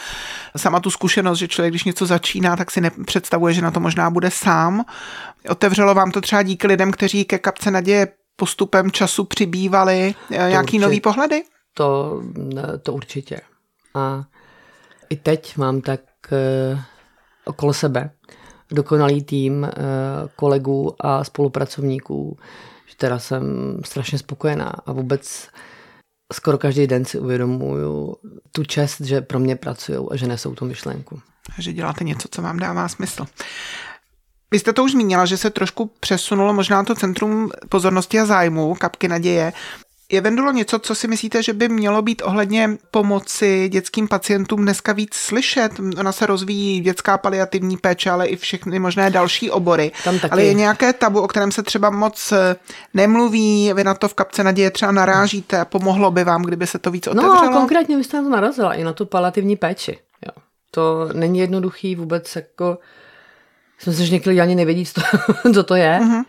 sama 0.57 0.79
tu 0.79 0.91
zkušenost, 0.91 1.39
že 1.39 1.47
člověk, 1.47 1.71
když 1.71 1.83
něco 1.83 2.05
začíná, 2.05 2.55
tak 2.55 2.71
si 2.71 2.81
nepředstavuje, 2.81 3.53
že 3.53 3.61
na 3.61 3.71
to 3.71 3.79
možná 3.79 4.09
bude 4.09 4.31
sám. 4.31 4.85
Otevřelo 5.49 5.93
vám 5.93 6.11
to 6.11 6.21
třeba 6.21 6.41
díky 6.43 6.67
lidem, 6.67 6.91
kteří 6.91 7.25
ke 7.25 7.39
kapce 7.39 7.71
naděje 7.71 8.07
postupem 8.35 8.91
času 8.91 9.23
přibývali 9.23 10.15
eh, 10.31 10.37
to 10.37 10.43
nějaký 10.43 10.59
určitě, 10.59 10.79
nový 10.79 11.01
pohledy? 11.01 11.43
To, 11.73 12.21
to 12.83 12.93
určitě. 12.93 13.41
A 13.93 14.23
i 15.09 15.15
teď 15.15 15.57
mám 15.57 15.81
tak 15.81 16.01
uh, 16.31 16.79
okolo 17.45 17.73
sebe 17.73 18.09
dokonalý 18.71 19.23
tým 19.23 19.63
uh, 19.63 19.69
kolegů 20.35 20.95
a 20.99 21.23
spolupracovníků, 21.23 22.37
že 22.89 22.95
teda 22.95 23.19
jsem 23.19 23.43
strašně 23.85 24.17
spokojená 24.17 24.73
a 24.85 24.91
vůbec 24.91 25.49
skoro 26.33 26.57
každý 26.57 26.87
den 26.87 27.05
si 27.05 27.19
uvědomuju 27.19 28.15
tu 28.51 28.63
čest, 28.63 29.01
že 29.01 29.21
pro 29.21 29.39
mě 29.39 29.55
pracují 29.55 30.07
a 30.11 30.15
že 30.15 30.27
nesou 30.27 30.55
tu 30.55 30.65
myšlenku. 30.65 31.21
Že 31.57 31.73
děláte 31.73 32.03
něco, 32.03 32.27
co 32.31 32.41
vám 32.41 32.59
dává 32.59 32.87
smysl. 32.87 33.25
Vy 34.51 34.59
jste 34.59 34.73
to 34.73 34.83
už 34.83 34.91
zmínila, 34.91 35.25
že 35.25 35.37
se 35.37 35.49
trošku 35.49 35.91
přesunulo 35.99 36.53
možná 36.53 36.83
to 36.83 36.95
centrum 36.95 37.51
pozornosti 37.69 38.19
a 38.19 38.25
zájmu, 38.25 38.75
kapky 38.75 39.07
naděje, 39.07 39.53
je 40.11 40.21
Vendulo 40.21 40.51
něco, 40.51 40.79
co 40.79 40.95
si 40.95 41.07
myslíte, 41.07 41.43
že 41.43 41.53
by 41.53 41.69
mělo 41.69 42.01
být 42.01 42.21
ohledně 42.25 42.69
pomoci 42.91 43.69
dětským 43.69 44.07
pacientům 44.07 44.61
dneska 44.61 44.93
víc 44.93 45.13
slyšet? 45.13 45.71
Ona 45.99 46.11
se 46.11 46.25
rozvíjí 46.25 46.79
dětská 46.79 47.17
paliativní 47.17 47.77
péče, 47.77 48.09
ale 48.09 48.27
i 48.27 48.35
všechny 48.35 48.79
možné 48.79 49.09
další 49.09 49.51
obory. 49.51 49.91
Tam 50.03 50.19
taky. 50.19 50.31
Ale 50.31 50.43
je 50.43 50.53
nějaké 50.53 50.93
tabu, 50.93 51.21
o 51.21 51.27
kterém 51.27 51.51
se 51.51 51.63
třeba 51.63 51.89
moc 51.89 52.31
eh, 52.31 52.55
nemluví, 52.93 53.73
vy 53.73 53.83
na 53.83 53.93
to 53.93 54.07
v 54.07 54.13
kapce 54.13 54.43
naděje 54.43 54.71
třeba 54.71 54.91
narážíte 54.91 55.59
a 55.59 55.65
pomohlo 55.65 56.11
by 56.11 56.23
vám, 56.23 56.41
kdyby 56.41 56.67
se 56.67 56.79
to 56.79 56.91
víc 56.91 57.07
otevřelo? 57.07 57.45
No 57.45 57.51
konkrétně 57.51 57.97
vy 57.97 58.03
jste 58.03 58.17
na 58.17 58.23
to 58.23 58.29
narazila, 58.29 58.73
i 58.73 58.83
na 58.83 58.93
tu 58.93 59.05
paliativní 59.05 59.55
péči. 59.55 59.99
Jo. 60.25 60.43
To 60.71 61.09
není 61.13 61.39
jednoduchý 61.39 61.95
vůbec 61.95 62.35
jako... 62.35 62.77
Myslím 63.77 63.93
si, 63.93 64.05
že 64.05 64.13
někdy 64.13 64.41
ani 64.41 64.55
nevědí, 64.55 64.85
co 64.85 65.01
to, 65.01 65.01
co 65.53 65.63
to 65.63 65.75
je. 65.75 65.99
Uh-huh. 66.01 66.23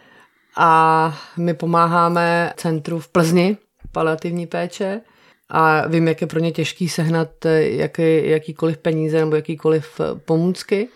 A 0.57 1.19
my 1.37 1.55
pomáháme 1.55 2.53
centru 2.57 3.01
v 3.01 3.09
Plzni, 3.09 3.57
paliativní 3.97 4.47
péče 4.47 5.01
a 5.49 5.89
vím, 5.89 6.09
jak 6.09 6.21
je 6.21 6.27
pro 6.27 6.41
ně 6.41 6.53
těžký 6.53 6.89
sehnat 6.89 7.47
eh, 7.47 7.63
jaký, 7.63 8.29
jakýkoliv 8.29 8.79
peníze 8.79 9.21
nebo 9.21 9.37
jakýkoliv 9.37 10.01
eh, 10.01 10.21
pomůcky. 10.25 10.89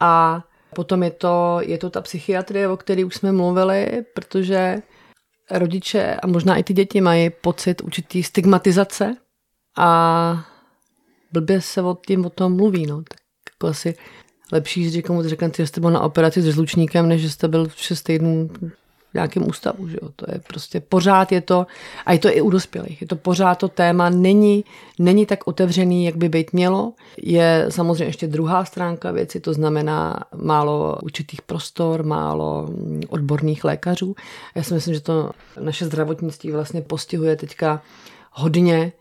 A 0.00 0.44
potom 0.74 1.02
je 1.02 1.10
to, 1.10 1.58
je 1.66 1.78
to 1.78 1.90
ta 1.90 2.00
psychiatrie, 2.00 2.68
o 2.68 2.76
které 2.76 3.04
už 3.04 3.14
jsme 3.14 3.32
mluvili, 3.32 4.04
protože 4.14 4.78
rodiče 5.50 6.16
a 6.22 6.26
možná 6.26 6.56
i 6.56 6.62
ty 6.62 6.72
děti 6.72 7.00
mají 7.00 7.30
pocit 7.30 7.82
určitý 7.82 8.22
stigmatizace 8.22 9.16
a 9.78 9.88
blbě 11.32 11.60
se 11.60 11.82
o 11.82 11.98
tím 12.06 12.26
o 12.26 12.30
tom 12.30 12.56
mluví. 12.56 12.86
No. 12.86 13.02
Tak 13.02 13.20
jako 13.54 13.66
asi 13.66 13.94
lepší 14.52 14.90
říct 14.90 15.06
komu 15.06 15.22
řeknete, 15.22 15.62
že 15.62 15.66
jste 15.66 15.80
byl 15.80 15.90
na 15.90 16.00
operaci 16.00 16.42
s 16.42 16.54
žlučníkem, 16.54 17.08
než 17.08 17.22
že 17.22 17.30
jste 17.30 17.48
byl 17.48 17.68
6 17.76 18.02
týdnů 18.02 18.50
nějakém 19.16 19.48
ústavu. 19.48 19.88
Že 19.88 19.96
jo? 20.02 20.08
To 20.16 20.26
je 20.32 20.40
prostě 20.46 20.80
pořád 20.80 21.32
je 21.32 21.40
to, 21.40 21.66
a 22.06 22.12
je 22.12 22.18
to 22.18 22.36
i 22.36 22.40
u 22.40 22.50
dospělých, 22.50 23.00
je 23.00 23.06
to 23.06 23.16
pořád 23.16 23.54
to 23.54 23.68
téma, 23.68 24.10
není, 24.10 24.64
není 24.98 25.26
tak 25.26 25.46
otevřený, 25.46 26.04
jak 26.04 26.16
by 26.16 26.28
být 26.28 26.52
mělo. 26.52 26.92
Je 27.22 27.66
samozřejmě 27.68 28.04
ještě 28.04 28.26
druhá 28.26 28.64
stránka 28.64 29.10
věci, 29.10 29.40
to 29.40 29.52
znamená 29.52 30.16
málo 30.34 30.98
určitých 31.02 31.42
prostor, 31.42 32.02
málo 32.02 32.68
odborných 33.08 33.64
lékařů. 33.64 34.14
Já 34.54 34.62
si 34.62 34.74
myslím, 34.74 34.94
že 34.94 35.00
to 35.00 35.30
naše 35.60 35.84
zdravotnictví 35.84 36.50
vlastně 36.50 36.80
postihuje 36.80 37.36
teďka 37.36 37.82
hodně, 38.32 38.92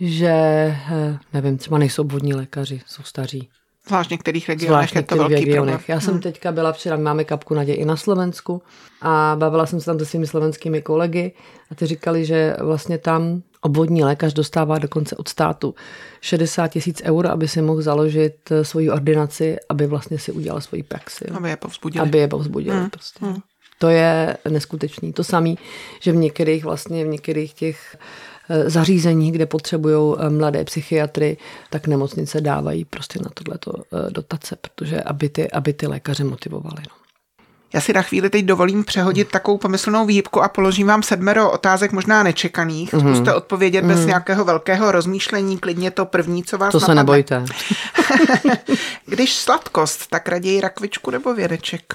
že 0.00 0.28
eh, 0.28 1.18
nevím, 1.32 1.58
třeba 1.58 1.78
nejsou 1.78 2.02
obvodní 2.02 2.34
lékaři, 2.34 2.80
jsou 2.86 3.02
staří. 3.02 3.48
Zvlášť 3.88 4.08
v 4.08 4.12
některých 4.12 4.48
regionech 4.48 4.94
je 4.94 5.02
to 5.02 5.16
velký 5.16 5.34
regionech. 5.34 5.74
problém. 5.74 5.80
Já 5.88 6.00
jsem 6.00 6.12
hmm. 6.12 6.22
teďka 6.22 6.52
byla 6.52 6.72
včera, 6.72 6.96
máme 6.96 7.24
kapku 7.24 7.54
naději 7.54 7.78
i 7.78 7.84
na 7.84 7.96
Slovensku 7.96 8.62
a 9.02 9.36
bavila 9.38 9.66
jsem 9.66 9.80
se 9.80 9.86
tam 9.86 9.98
se 9.98 10.06
svými 10.06 10.26
slovenskými 10.26 10.82
kolegy 10.82 11.32
a 11.70 11.74
ty 11.74 11.86
říkali, 11.86 12.24
že 12.24 12.56
vlastně 12.60 12.98
tam 12.98 13.42
obvodní 13.60 14.04
lékař 14.04 14.32
dostává 14.32 14.78
dokonce 14.78 15.16
od 15.16 15.28
státu 15.28 15.74
60 16.20 16.68
tisíc 16.68 17.02
eur, 17.04 17.26
aby 17.26 17.48
si 17.48 17.62
mohl 17.62 17.82
založit 17.82 18.34
eh, 18.50 18.64
svoji 18.64 18.90
ordinaci, 18.90 19.56
aby 19.68 19.86
vlastně 19.86 20.18
si 20.18 20.32
udělal 20.32 20.60
svoji 20.60 20.82
praxi. 20.82 21.24
Aby 21.24 21.50
je 21.50 21.56
povzbudili. 21.56 22.02
Aby 22.02 22.18
je 22.18 22.28
povzbudili. 22.28 22.76
Hmm. 22.76 22.90
Prostě. 22.90 23.26
Hmm. 23.26 23.36
To 23.78 23.88
je 23.88 24.36
neskutečný. 24.48 25.12
To 25.12 25.24
samé, 25.24 25.54
že 26.00 26.12
v 26.12 26.16
některých 26.16 26.64
vlastně 26.64 27.04
v 27.04 27.08
některých 27.08 27.54
těch 27.54 27.96
zařízení, 28.66 29.32
kde 29.32 29.46
potřebují 29.46 30.16
eh, 30.18 30.30
mladé 30.30 30.64
psychiatry, 30.64 31.36
tak 31.70 31.86
nemocnice 31.86 32.40
dávají 32.40 32.84
prostě 32.84 33.18
na 33.22 33.30
tohleto 33.34 33.72
eh, 33.76 34.10
dotace, 34.10 34.56
protože 34.60 35.02
aby 35.02 35.28
ty, 35.28 35.50
aby 35.50 35.72
ty 35.72 35.86
lékaře 35.86 36.24
motivovali. 36.24 36.82
No. 36.88 36.98
Já 37.74 37.80
si 37.80 37.92
na 37.92 38.02
chvíli 38.02 38.30
teď 38.30 38.44
dovolím 38.44 38.84
přehodit 38.84 39.30
takovou 39.30 39.58
pomyslnou 39.58 40.06
výhybku 40.06 40.42
a 40.42 40.48
položím 40.48 40.86
vám 40.86 41.02
sedmero 41.02 41.50
otázek 41.50 41.92
možná 41.92 42.22
nečekaných. 42.22 42.94
Mm-hmm. 42.94 43.14
Zkuste 43.14 43.34
odpovědět 43.34 43.84
mm-hmm. 43.84 43.88
bez 43.88 43.98
mhm. 43.98 44.08
nějakého 44.08 44.44
velkého 44.44 44.92
rozmýšlení, 44.92 45.58
klidně 45.58 45.90
to 45.90 46.04
první, 46.04 46.44
co 46.44 46.58
vás 46.58 46.72
To 46.72 46.78
napadne. 46.78 46.94
se 46.94 46.94
nebojte. 46.94 47.44
Když 49.06 49.34
sladkost, 49.34 50.06
tak 50.10 50.28
raději 50.28 50.60
rakvičku 50.60 51.10
nebo 51.10 51.34
vědeček? 51.34 51.94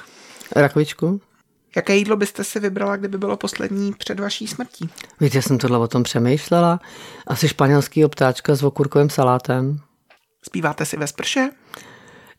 Rakvičku. 0.56 1.22
Jaké 1.76 1.96
jídlo 1.96 2.16
byste 2.16 2.44
si 2.44 2.60
vybrala, 2.60 2.96
kdyby 2.96 3.18
bylo 3.18 3.38
poslední 3.38 3.94
před 3.94 4.20
vaší 4.20 4.48
smrtí? 4.48 4.90
Víte, 5.20 5.42
jsem 5.42 5.58
tohle 5.58 5.78
o 5.78 5.88
tom 5.88 6.04
přemýšlela. 6.04 6.80
Asi 7.28 7.48
španělský 7.48 8.06
obtáčka 8.06 8.56
s 8.56 8.64
okurkovým 8.64 9.10
salátem. 9.10 9.80
Zpíváte 10.46 10.86
si 10.86 10.98
ve 10.98 11.08
sprše? 11.08 11.50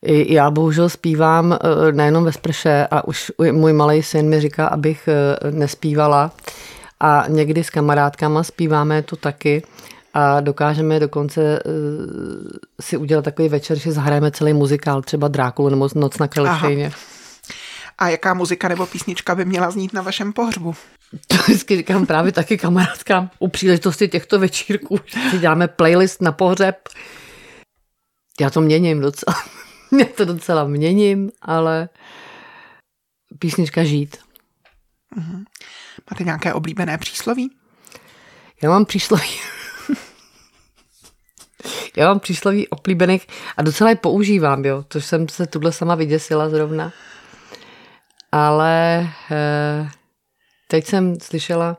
Já 0.07 0.51
bohužel 0.51 0.89
zpívám 0.89 1.53
eh, 1.53 1.91
nejenom 1.91 2.23
ve 2.23 2.31
sprše 2.31 2.87
a 2.91 3.07
už 3.07 3.31
můj 3.51 3.73
malý 3.73 4.03
syn 4.03 4.29
mi 4.29 4.41
říká, 4.41 4.67
abych 4.67 5.07
eh, 5.07 5.51
nespívala. 5.51 6.31
A 6.99 7.25
někdy 7.27 7.63
s 7.63 7.69
kamarádkama 7.69 8.43
zpíváme 8.43 9.01
to 9.01 9.15
taky 9.15 9.63
a 10.13 10.39
dokážeme 10.39 10.99
dokonce 10.99 11.41
eh, 11.41 11.61
si 12.81 12.97
udělat 12.97 13.25
takový 13.25 13.49
večer, 13.49 13.77
že 13.77 13.91
zahrajeme 13.91 14.31
celý 14.31 14.53
muzikál, 14.53 15.01
třeba 15.01 15.27
Drákulu 15.27 15.69
nebo 15.69 15.89
Noc 15.95 16.17
na 16.17 16.27
Kralištejně. 16.27 16.91
A 17.97 18.09
jaká 18.09 18.33
muzika 18.33 18.67
nebo 18.67 18.85
písnička 18.85 19.35
by 19.35 19.45
měla 19.45 19.71
znít 19.71 19.93
na 19.93 20.01
vašem 20.01 20.33
pohřbu? 20.33 20.75
To 21.27 21.35
vždycky 21.35 21.77
říkám 21.77 22.05
právě 22.05 22.31
taky 22.31 22.57
kamarádkám 22.57 23.29
u 23.39 23.47
příležitosti 23.47 24.07
těchto 24.07 24.39
večírků, 24.39 24.99
že 25.05 25.19
si 25.29 25.39
děláme 25.39 25.67
playlist 25.67 26.21
na 26.21 26.31
pohřeb. 26.31 26.89
Já 28.39 28.49
to 28.49 28.61
měním 28.61 29.01
docela. 29.01 29.43
Já 29.99 30.05
to 30.05 30.25
docela 30.25 30.63
měním, 30.63 31.31
ale 31.41 31.89
písnička 33.39 33.83
žít. 33.83 34.17
Uh-huh. 35.17 35.43
Máte 36.11 36.23
nějaké 36.23 36.53
oblíbené 36.53 36.97
přísloví? 36.97 37.51
Já 38.63 38.69
mám 38.69 38.85
přísloví. 38.85 39.29
Já 41.97 42.07
mám 42.07 42.19
přísloví 42.19 42.67
oblíbených 42.67 43.27
a 43.57 43.61
docela 43.61 43.89
je 43.89 43.95
používám, 43.95 44.65
jo. 44.65 44.83
To 44.87 45.01
jsem 45.01 45.29
se 45.29 45.47
tuhle 45.47 45.71
sama 45.71 45.95
vyděsila 45.95 46.49
zrovna 46.49 46.93
ale 48.35 49.07
eh, 49.31 49.89
teď 50.67 50.85
jsem 50.85 51.19
slyšela 51.19 51.77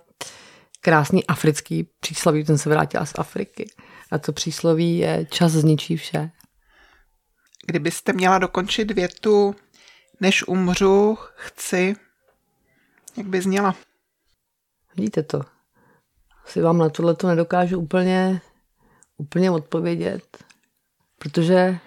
krásný 0.81 1.27
africký 1.27 1.88
přísloví, 2.01 2.45
ten 2.45 2.59
se 2.59 2.69
vrátila 2.69 3.07
z 3.07 3.12
Afriky. 3.19 3.71
A 4.11 4.19
to 4.19 4.33
přísloví 4.33 4.99
je 4.99 5.27
čas 5.31 5.53
zničí 5.53 5.97
vše. 5.97 6.31
Kdybyste 7.66 8.12
měla 8.12 8.38
dokončit 8.38 8.90
větu, 8.90 9.55
než 10.21 10.49
umřu, 10.49 11.19
chci, 11.35 11.97
jak 13.16 13.27
by 13.27 13.42
zněla? 13.42 13.75
Vidíte 14.97 15.23
to? 15.23 15.40
Si 16.47 16.61
vám 16.61 16.79
na 16.79 16.88
tohle 16.88 17.14
to 17.14 17.27
nedokážu 17.27 17.79
úplně, 17.79 18.40
úplně 19.16 19.51
odpovědět, 19.51 20.45
protože 21.19 21.79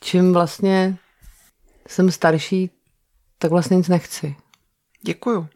čím 0.00 0.32
vlastně 0.32 0.98
jsem 1.88 2.10
starší, 2.10 2.70
tak 3.42 3.50
vlastně 3.50 3.76
nic 3.76 3.88
nechci. 3.88 4.36
Děkuju. 5.02 5.48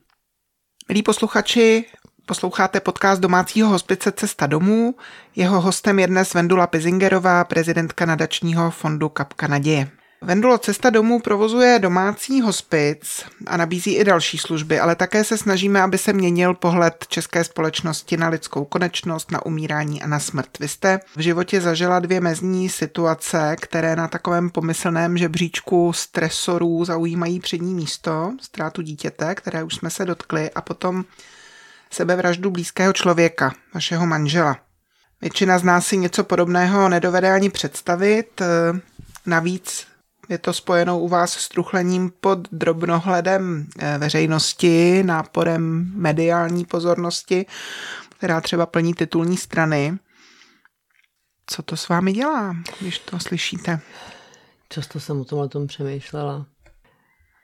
Milí 0.88 1.02
posluchači, 1.02 1.84
posloucháte 2.26 2.80
podcast 2.80 3.20
domácího 3.20 3.68
hospice 3.68 4.12
Cesta 4.12 4.46
domů. 4.46 4.94
Jeho 5.36 5.60
hostem 5.60 5.98
je 5.98 6.06
dnes 6.06 6.34
Vendula 6.34 6.66
Pizingerová, 6.66 7.44
prezidentka 7.44 8.06
nadačního 8.06 8.70
fondu 8.70 9.08
Kapka 9.08 9.46
naděje. 9.46 9.90
Vendulo 10.26 10.58
Cesta 10.58 10.90
domů 10.90 11.20
provozuje 11.20 11.78
domácí 11.78 12.40
hospic 12.40 13.24
a 13.46 13.56
nabízí 13.56 13.94
i 13.94 14.04
další 14.04 14.38
služby, 14.38 14.80
ale 14.80 14.96
také 14.96 15.24
se 15.24 15.38
snažíme, 15.38 15.82
aby 15.82 15.98
se 15.98 16.12
měnil 16.12 16.54
pohled 16.54 17.04
české 17.08 17.44
společnosti 17.44 18.16
na 18.16 18.28
lidskou 18.28 18.64
konečnost, 18.64 19.30
na 19.30 19.46
umírání 19.46 20.02
a 20.02 20.06
na 20.06 20.18
smrt. 20.18 20.58
Vy 20.60 20.68
jste 20.68 21.00
v 21.16 21.20
životě 21.20 21.60
zažila 21.60 22.00
dvě 22.00 22.20
mezní 22.20 22.68
situace, 22.68 23.56
které 23.60 23.96
na 23.96 24.08
takovém 24.08 24.50
pomyslném 24.50 25.18
žebříčku 25.18 25.92
stresorů 25.92 26.84
zaujímají 26.84 27.40
přední 27.40 27.74
místo, 27.74 28.32
ztrátu 28.40 28.82
dítěte, 28.82 29.34
které 29.34 29.62
už 29.62 29.74
jsme 29.74 29.90
se 29.90 30.04
dotkli, 30.04 30.50
a 30.50 30.60
potom 30.60 31.04
sebevraždu 31.90 32.50
blízkého 32.50 32.92
člověka, 32.92 33.52
vašeho 33.74 34.06
manžela. 34.06 34.56
Většina 35.20 35.58
z 35.58 35.62
nás 35.62 35.86
si 35.86 35.96
něco 35.96 36.24
podobného 36.24 36.88
nedovede 36.88 37.32
ani 37.32 37.50
představit. 37.50 38.42
Navíc 39.26 39.86
je 40.28 40.38
to 40.38 40.52
spojeno 40.52 40.98
u 40.98 41.08
vás 41.08 41.32
s 41.32 41.48
truchlením 41.48 42.12
pod 42.20 42.38
drobnohledem 42.52 43.66
eh, 43.78 43.98
veřejnosti, 43.98 45.02
náporem 45.02 45.92
mediální 45.94 46.64
pozornosti, 46.64 47.46
která 48.18 48.40
třeba 48.40 48.66
plní 48.66 48.94
titulní 48.94 49.36
strany. 49.36 49.98
Co 51.46 51.62
to 51.62 51.76
s 51.76 51.88
vámi 51.88 52.12
dělá, 52.12 52.56
když 52.80 52.98
to 52.98 53.20
slyšíte? 53.20 53.80
Často 54.68 55.00
jsem 55.00 55.20
o 55.20 55.24
tom, 55.24 55.38
o 55.38 55.48
tom 55.48 55.66
přemýšlela. 55.66 56.46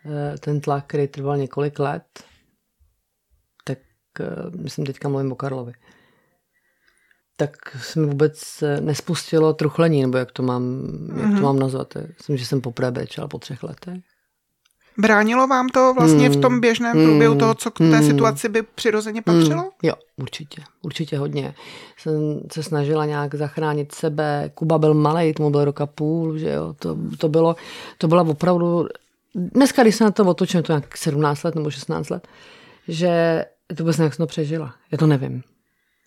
Eh, 0.07 0.39
ten 0.39 0.61
tlak, 0.61 0.87
který 0.87 1.09
trval 1.09 1.37
několik 1.37 1.79
let, 1.79 2.25
tak 3.65 3.79
eh, 4.21 4.27
myslím 4.57 4.87
teďka 4.87 5.09
mluvím 5.09 5.33
o 5.33 5.37
Karlovi, 5.37 5.73
tak 7.37 7.57
se 7.81 8.01
mi 8.01 8.07
vůbec 8.07 8.65
nespustilo 8.81 9.53
truchlení, 9.53 10.03
nebo 10.03 10.19
jak 10.19 10.33
to 10.33 10.43
mám, 10.43 10.63
jak 11.17 11.27
to 11.27 11.33
mhm. 11.33 11.43
mám 11.43 11.59
nazvat. 11.59 11.95
Myslím, 12.19 12.37
že 12.37 12.47
jsem 12.47 12.61
poprvé 12.61 12.91
brečel 12.91 13.29
po 13.29 13.39
třech 13.39 13.63
letech. 13.63 13.99
Bránilo 14.99 15.47
vám 15.47 15.69
to 15.69 15.95
vlastně 15.95 16.29
v 16.29 16.41
tom 16.41 16.53
hmm. 16.53 16.61
běžném 16.61 16.93
průběhu 16.93 17.39
toho, 17.39 17.55
co 17.55 17.71
k 17.71 17.79
té 17.79 17.85
hmm. 17.85 18.07
situaci 18.07 18.49
by 18.49 18.63
přirozeně 18.63 19.23
patřilo? 19.23 19.71
Jo, 19.83 19.95
určitě. 20.17 20.63
Určitě 20.83 21.19
hodně. 21.19 21.55
Jsem 21.97 22.41
se 22.53 22.63
snažila 22.63 23.07
nějak 23.07 23.35
zachránit 23.35 23.95
sebe. 23.95 24.51
Kuba 24.55 24.79
byl 24.79 24.95
malý, 24.95 25.33
tomu 25.33 25.51
byl 25.51 25.65
roka 25.65 25.87
půl, 25.87 26.39
že 26.39 26.51
jo. 26.51 26.75
To, 26.79 26.97
to, 27.19 27.29
bylo, 27.29 27.57
to 27.99 28.09
byla 28.09 28.23
opravdu... 28.23 28.87
Dneska, 29.35 29.83
když 29.83 29.95
se 29.97 30.05
na 30.05 30.11
to 30.11 30.25
otočím, 30.25 30.63
to 30.63 30.73
nějak 30.73 30.97
17 30.97 31.43
let 31.43 31.55
nebo 31.55 31.71
16 31.71 32.11
let, 32.11 32.29
že 32.89 33.45
to 33.77 33.83
vůbec 33.83 33.99
nějak 33.99 34.17
to 34.17 34.27
přežila. 34.27 34.75
Já 34.93 34.99
to 34.99 35.07
nevím. 35.07 35.43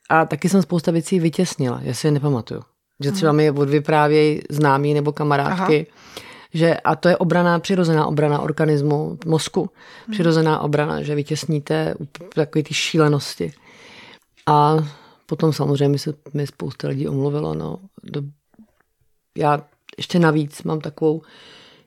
A 0.10 0.26
taky 0.26 0.50
jsem 0.50 0.62
spousta 0.62 0.92
věcí 0.92 1.20
vytěsnila, 1.20 1.80
já 1.84 1.94
si 1.94 2.08
je 2.08 2.12
nepamatuju. 2.12 2.62
Že 3.04 3.12
třeba 3.12 3.32
mi 3.32 3.52
odvyprávějí 3.52 4.42
známí 4.50 4.94
nebo 4.94 5.12
kamarádky, 5.12 5.88
Aha. 5.90 6.22
že 6.54 6.78
a 6.78 6.96
to 6.96 7.10
je 7.10 7.18
obrana, 7.18 7.60
přirozená 7.60 8.08
obrana 8.08 8.40
organismu, 8.40 9.18
mozku, 9.26 9.60
hmm. 9.60 10.14
přirozená 10.14 10.60
obrana, 10.60 11.02
že 11.02 11.16
vytěsníte 11.16 11.96
takové 12.36 12.64
ty 12.64 12.74
šílenosti. 12.74 13.52
A 14.46 14.78
potom 15.26 15.54
samozřejmě 15.54 16.00
se 16.00 16.14
mi 16.34 16.48
spousta 16.48 16.88
lidí 16.88 17.08
omluvilo. 17.08 17.54
No. 17.54 17.80
Do, 18.04 18.22
já 19.38 19.62
ještě 19.98 20.20
navíc 20.20 20.64
mám 20.64 20.80
takovou 20.80 21.22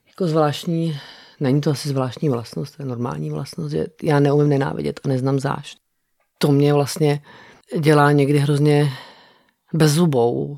jako 0.07 0.26
zvláštní, 0.26 1.00
není 1.40 1.61
to 1.61 1.70
asi 1.70 1.88
zvláštní 1.88 2.28
vlastnost, 2.28 2.76
to 2.76 2.83
je 2.83 2.87
normální 2.87 3.31
vlastnost, 3.31 3.70
že 3.70 3.87
já 4.02 4.20
neumím 4.20 4.48
nenávidět 4.48 5.00
a 5.04 5.09
neznám 5.09 5.38
zášť. 5.40 5.78
To 6.38 6.52
mě 6.52 6.74
vlastně 6.74 7.22
dělá 7.78 8.12
někdy 8.12 8.38
hrozně 8.38 8.92
bezzubou, 9.72 10.57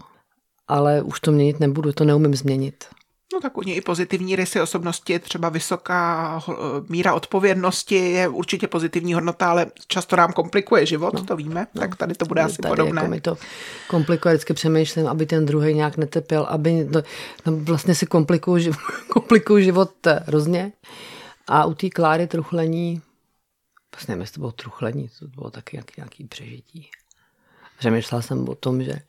ale 0.68 1.02
už 1.02 1.20
to 1.20 1.32
měnit 1.32 1.60
nebudu, 1.60 1.92
to 1.92 2.04
neumím 2.04 2.34
změnit. 2.34 2.84
No 3.32 3.40
tak 3.40 3.58
u 3.58 3.62
něj 3.62 3.76
i 3.76 3.80
pozitivní 3.80 4.36
rysy 4.36 4.60
osobnosti, 4.60 5.18
třeba 5.18 5.48
vysoká 5.48 6.40
míra 6.88 7.14
odpovědnosti 7.14 7.94
je 7.94 8.28
určitě 8.28 8.68
pozitivní 8.68 9.14
hodnota, 9.14 9.50
ale 9.50 9.66
často 9.86 10.16
nám 10.16 10.32
komplikuje 10.32 10.86
život, 10.86 11.14
no, 11.14 11.24
to 11.24 11.36
víme, 11.36 11.66
no, 11.74 11.80
tak 11.80 11.96
tady 11.96 12.14
to 12.14 12.24
bude 12.24 12.42
asi 12.42 12.56
tady 12.56 12.70
podobné. 12.70 13.00
Jako 13.00 13.10
mi 13.10 13.20
to 13.20 13.36
komplikuje, 13.88 14.34
vždycky 14.34 14.54
přemýšlím, 14.54 15.06
aby 15.06 15.26
ten 15.26 15.46
druhý 15.46 15.74
nějak 15.74 15.96
netepil, 15.96 16.42
aby 16.42 16.88
to, 16.92 17.02
no, 17.46 17.56
vlastně 17.56 17.94
si 17.94 18.06
komplikuju, 18.06 18.72
komplikuju 19.08 19.64
život 19.64 19.92
hrozně. 20.26 20.72
A 21.46 21.64
u 21.64 21.74
té 21.74 21.90
Kláry 21.90 22.26
truchlení, 22.26 23.02
vlastně 23.94 24.12
nevím, 24.12 24.20
jestli 24.20 24.34
to 24.34 24.40
bylo 24.40 24.52
truchlení, 24.52 25.10
to 25.18 25.26
bylo 25.26 25.50
taky 25.50 25.76
nějaký, 25.76 25.94
nějaký 25.96 26.24
přežití. 26.24 26.90
Přemýšlela 27.80 28.22
jsem 28.22 28.48
o 28.48 28.54
tom, 28.54 28.82
že, 28.82 29.00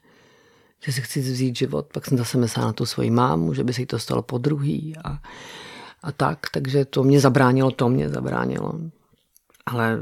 že 0.79 0.91
si 0.91 1.01
chci 1.01 1.19
vzít 1.19 1.55
život, 1.55 1.87
pak 1.93 2.05
jsem 2.05 2.17
zase 2.17 2.37
myslela 2.37 2.67
na 2.67 2.73
tu 2.73 2.85
svoji 2.85 3.11
mámu, 3.11 3.53
že 3.53 3.63
by 3.63 3.73
se 3.73 3.81
jí 3.81 3.85
to 3.85 3.99
stalo 3.99 4.21
po 4.21 4.37
druhý 4.37 4.95
a, 5.03 5.19
a 6.03 6.11
tak, 6.11 6.39
takže 6.51 6.85
to 6.85 7.03
mě 7.03 7.19
zabránilo, 7.19 7.71
to 7.71 7.89
mě 7.89 8.09
zabránilo. 8.09 8.73
Ale 9.65 9.99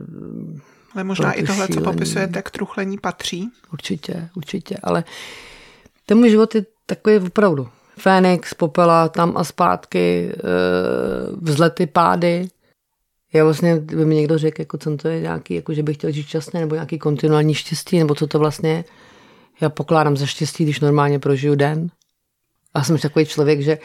ale 0.94 1.04
možná 1.04 1.32
i 1.32 1.44
tohle, 1.44 1.66
šílený. 1.66 1.86
co 1.86 1.92
popisujete, 1.92 2.42
k 2.42 2.52
truchlení 2.52 2.98
patří. 2.98 3.50
Určitě, 3.74 4.30
určitě, 4.36 4.78
ale 4.84 5.04
ten 6.06 6.18
můj 6.18 6.30
život 6.30 6.56
je 6.56 6.66
takový 6.86 7.18
opravdu. 7.18 7.70
Fénix, 7.98 8.54
popela, 8.54 9.10
tam 9.10 9.38
a 9.38 9.44
zpátky, 9.44 10.32
eh, 10.34 10.42
vzlety, 11.42 11.88
pády. 11.88 12.50
Já 13.34 13.44
vlastně, 13.44 13.76
by 13.76 14.06
mi 14.06 14.16
někdo 14.16 14.38
řekl, 14.38 14.62
jako 14.62 14.78
co 14.78 14.98
to 14.98 15.08
je 15.08 15.22
nějaký, 15.22 15.54
jako 15.54 15.74
že 15.74 15.84
bych 15.84 15.98
chtěl 15.98 16.12
žít 16.12 16.28
šťastně, 16.28 16.60
nebo 16.60 16.76
nějaký 16.76 17.00
kontinuální 17.00 17.54
štěstí, 17.54 18.00
nebo 18.00 18.16
co 18.16 18.28
to 18.28 18.40
vlastně 18.40 18.70
je. 18.70 18.84
Já 19.62 19.70
pokládám 19.70 20.18
za 20.18 20.26
štěstí, 20.26 20.64
když 20.64 20.80
normálně 20.80 21.20
prožiju 21.20 21.56
den. 21.56 21.90
A 22.74 22.84
jsem 22.84 22.98
takový 22.98 23.26
člověk, 23.26 23.62
že 23.62 23.78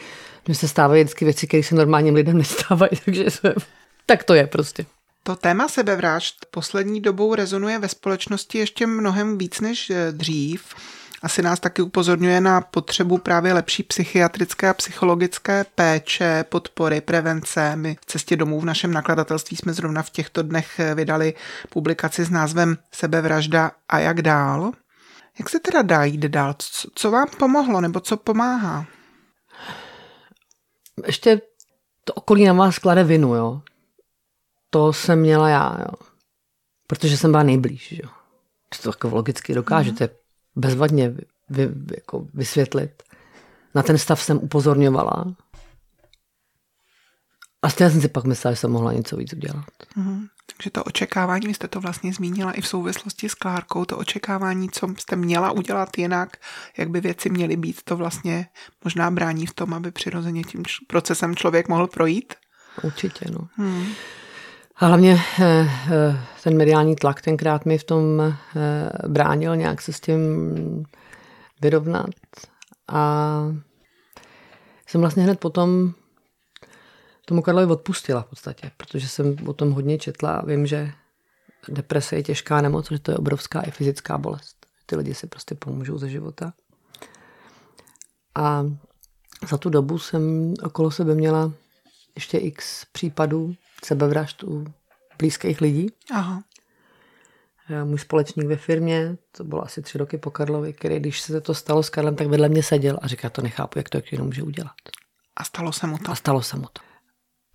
mi 0.47 0.55
se 0.55 0.67
stávají 0.67 1.03
vždycky 1.03 1.25
věci, 1.25 1.47
které 1.47 1.63
se 1.63 1.75
normálním 1.75 2.15
lidem 2.15 2.37
nestávají, 2.37 2.91
takže 3.05 3.31
jsem, 3.31 3.53
tak 4.05 4.23
to 4.23 4.33
je 4.33 4.47
prostě. 4.47 4.85
To 5.23 5.35
téma 5.35 5.67
sebevražd 5.67 6.45
poslední 6.51 7.01
dobou 7.01 7.35
rezonuje 7.35 7.79
ve 7.79 7.89
společnosti 7.89 8.57
ještě 8.57 8.87
mnohem 8.87 9.37
víc 9.37 9.61
než 9.61 9.91
dřív 10.11 10.75
asi 11.21 11.41
nás 11.41 11.59
taky 11.59 11.81
upozorňuje 11.81 12.41
na 12.41 12.61
potřebu 12.61 13.17
právě 13.17 13.53
lepší 13.53 13.83
psychiatrické 13.83 14.69
a 14.69 14.73
psychologické 14.73 15.65
péče, 15.75 16.45
podpory, 16.49 17.01
prevence. 17.01 17.75
My 17.75 17.97
v 18.01 18.05
cestě 18.05 18.35
domů 18.35 18.61
v 18.61 18.65
našem 18.65 18.93
nakladatelství 18.93 19.57
jsme 19.57 19.73
zrovna 19.73 20.03
v 20.03 20.09
těchto 20.09 20.41
dnech 20.43 20.79
vydali 20.95 21.33
publikaci 21.69 22.25
s 22.25 22.29
názvem 22.29 22.77
Sebevražda 22.91 23.71
a 23.89 23.99
jak 23.99 24.21
dál. 24.21 24.71
Jak 25.39 25.49
se 25.49 25.59
teda 25.59 25.81
dá 25.81 26.03
jít 26.03 26.21
dál? 26.21 26.55
Co, 26.95 27.11
vám 27.11 27.27
pomohlo 27.39 27.81
nebo 27.81 27.99
co 27.99 28.17
pomáhá? 28.17 28.85
Ještě 31.05 31.41
to 32.03 32.13
okolí 32.13 32.45
na 32.45 32.53
vás 32.53 32.79
klade 32.79 33.03
vinu, 33.03 33.35
jo. 33.35 33.61
To 34.69 34.93
jsem 34.93 35.19
měla 35.19 35.49
já, 35.49 35.77
jo. 35.79 36.07
Protože 36.87 37.17
jsem 37.17 37.31
byla 37.31 37.43
nejblíž, 37.43 37.91
jo. 37.91 38.09
To 38.83 38.89
jako 38.89 39.09
logicky 39.15 39.53
dokážete. 39.53 40.05
Mm 40.05 40.24
bezvadně 40.55 41.13
vy, 41.49 41.69
jako 41.95 42.27
vysvětlit. 42.33 43.03
Na 43.75 43.83
ten 43.83 43.97
stav 43.97 44.21
jsem 44.21 44.37
upozorňovala. 44.37 45.35
A 47.61 47.69
stejně 47.69 47.91
jsem 47.91 48.01
si 48.01 48.07
pak 48.07 48.23
myslela, 48.23 48.53
že 48.53 48.59
jsem 48.59 48.71
mohla 48.71 48.93
něco 48.93 49.17
víc 49.17 49.33
udělat. 49.33 49.65
Mm-hmm. 49.97 50.27
Takže 50.57 50.69
to 50.69 50.83
očekávání, 50.83 51.47
vy 51.47 51.53
jste 51.53 51.67
to 51.67 51.79
vlastně 51.79 52.13
zmínila 52.13 52.51
i 52.51 52.61
v 52.61 52.67
souvislosti 52.67 53.29
s 53.29 53.33
Klárkou, 53.33 53.85
to 53.85 53.97
očekávání, 53.97 54.69
co 54.69 54.87
jste 54.97 55.15
měla 55.15 55.51
udělat 55.51 55.97
jinak, 55.97 56.37
jak 56.77 56.89
by 56.89 57.01
věci 57.01 57.29
měly 57.29 57.57
být, 57.57 57.83
to 57.83 57.97
vlastně 57.97 58.47
možná 58.83 59.11
brání 59.11 59.45
v 59.45 59.53
tom, 59.53 59.73
aby 59.73 59.91
přirozeně 59.91 60.43
tím 60.43 60.63
procesem 60.87 61.35
člověk 61.35 61.67
mohl 61.67 61.87
projít? 61.87 62.33
Určitě, 62.83 63.25
no. 63.31 63.47
Hmm. 63.55 63.85
A 64.77 64.85
hlavně 64.85 65.21
eh, 65.39 65.69
eh, 65.91 66.19
ten 66.43 66.57
mediální 66.57 66.95
tlak 66.95 67.21
tenkrát 67.21 67.65
mi 67.65 67.77
v 67.77 67.83
tom 67.83 68.21
eh, 68.21 69.07
bránil 69.07 69.55
nějak 69.55 69.81
se 69.81 69.93
s 69.93 69.99
tím 69.99 70.19
vyrovnat. 71.61 72.09
A 72.87 73.41
jsem 74.87 75.01
vlastně 75.01 75.23
hned 75.23 75.39
potom 75.39 75.93
tomu 77.25 77.41
Karlovi 77.41 77.71
odpustila 77.71 78.21
v 78.21 78.25
podstatě, 78.25 78.71
protože 78.77 79.07
jsem 79.07 79.35
o 79.47 79.53
tom 79.53 79.71
hodně 79.71 79.97
četla 79.97 80.35
a 80.35 80.45
vím, 80.45 80.67
že 80.67 80.91
deprese 81.67 82.15
je 82.15 82.23
těžká 82.23 82.61
nemoc, 82.61 82.91
že 82.91 82.99
to 82.99 83.11
je 83.11 83.17
obrovská 83.17 83.61
i 83.61 83.71
fyzická 83.71 84.17
bolest. 84.17 84.65
Ty 84.85 84.95
lidi 84.95 85.13
si 85.13 85.27
prostě 85.27 85.55
pomůžou 85.55 85.97
ze 85.97 86.09
života. 86.09 86.53
A 88.35 88.65
za 89.47 89.57
tu 89.57 89.69
dobu 89.69 89.99
jsem 89.99 90.53
okolo 90.63 90.91
sebe 90.91 91.15
měla 91.15 91.51
ještě 92.15 92.37
x 92.37 92.85
případů 92.91 93.55
sebevražd 93.85 94.43
u 94.43 94.65
blízkých 95.17 95.61
lidí. 95.61 95.87
Aha. 96.11 96.43
Můj 97.83 97.99
společník 97.99 98.47
ve 98.47 98.55
firmě, 98.55 99.17
to 99.31 99.43
bylo 99.43 99.63
asi 99.63 99.81
tři 99.81 99.97
roky 99.97 100.17
po 100.17 100.31
Karlovi, 100.31 100.73
který, 100.73 100.99
když 100.99 101.21
se 101.21 101.41
to 101.41 101.53
stalo 101.53 101.83
s 101.83 101.89
Karlem, 101.89 102.15
tak 102.15 102.27
vedle 102.27 102.49
mě 102.49 102.63
seděl 102.63 102.99
a 103.01 103.07
říká, 103.07 103.29
to 103.29 103.41
nechápu, 103.41 103.79
jak 103.79 103.89
to 103.89 103.97
jak 103.97 104.19
může 104.19 104.43
udělat. 104.43 104.75
A 105.35 105.43
stalo 105.43 105.71
se 105.73 105.87
mu 105.87 105.97
to. 105.97 106.11
A 106.11 106.15
stalo 106.15 106.41
se 106.41 106.57
mu 106.57 106.67
to. 106.73 106.81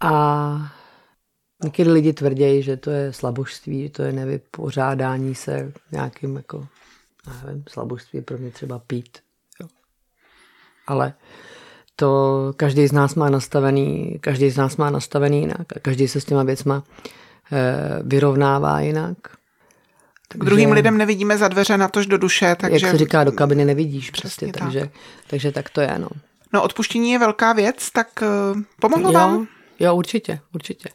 A 0.06 0.72
někdy 1.64 1.90
lidi 1.92 2.12
tvrdí, 2.12 2.62
že 2.62 2.76
to 2.76 2.90
je 2.90 3.12
slabožství, 3.12 3.82
že 3.82 3.90
to 3.90 4.02
je 4.02 4.12
nevypořádání 4.12 5.34
se 5.34 5.72
nějakým 5.92 6.36
jako, 6.36 6.68
nevím, 7.44 7.64
slabožství 7.68 8.20
pro 8.20 8.38
mě 8.38 8.50
třeba 8.50 8.78
pít. 8.78 9.18
Jo. 9.60 9.68
Ale 10.86 11.14
to 12.00 12.52
každý 12.56 12.86
z 12.86 12.92
nás 12.92 13.14
má 13.14 13.30
nastavený, 13.30 14.18
každý 14.20 14.50
z 14.50 14.56
nás 14.56 14.76
má 14.76 14.90
nastavený 14.90 15.40
jinak 15.40 15.76
a 15.76 15.80
každý 15.82 16.08
se 16.08 16.20
s 16.20 16.24
těma 16.24 16.42
věcma 16.42 16.82
e, 17.52 18.02
vyrovnává 18.02 18.80
jinak. 18.80 19.16
Takže, 20.28 20.44
Druhým 20.44 20.72
lidem 20.72 20.98
nevidíme 20.98 21.38
za 21.38 21.48
dveře 21.48 21.76
na 21.76 21.88
tož 21.88 22.06
do 22.06 22.18
duše, 22.18 22.56
takže... 22.60 22.86
Jak 22.86 22.92
se 22.92 22.98
říká, 22.98 23.24
do 23.24 23.32
kabiny 23.32 23.64
nevidíš 23.64 24.10
prostě, 24.10 24.46
tak. 24.46 24.62
takže, 24.62 24.90
takže 25.26 25.52
tak 25.52 25.70
to 25.70 25.80
je, 25.80 25.98
no. 25.98 26.08
No 26.52 26.62
odpuštění 26.62 27.10
je 27.10 27.18
velká 27.18 27.52
věc, 27.52 27.90
tak 27.90 28.08
uh, 28.22 28.62
pomohlo 28.80 29.08
jo, 29.08 29.12
vám? 29.12 29.46
Jo, 29.80 29.94
určitě, 29.94 30.40
určitě. 30.54 30.88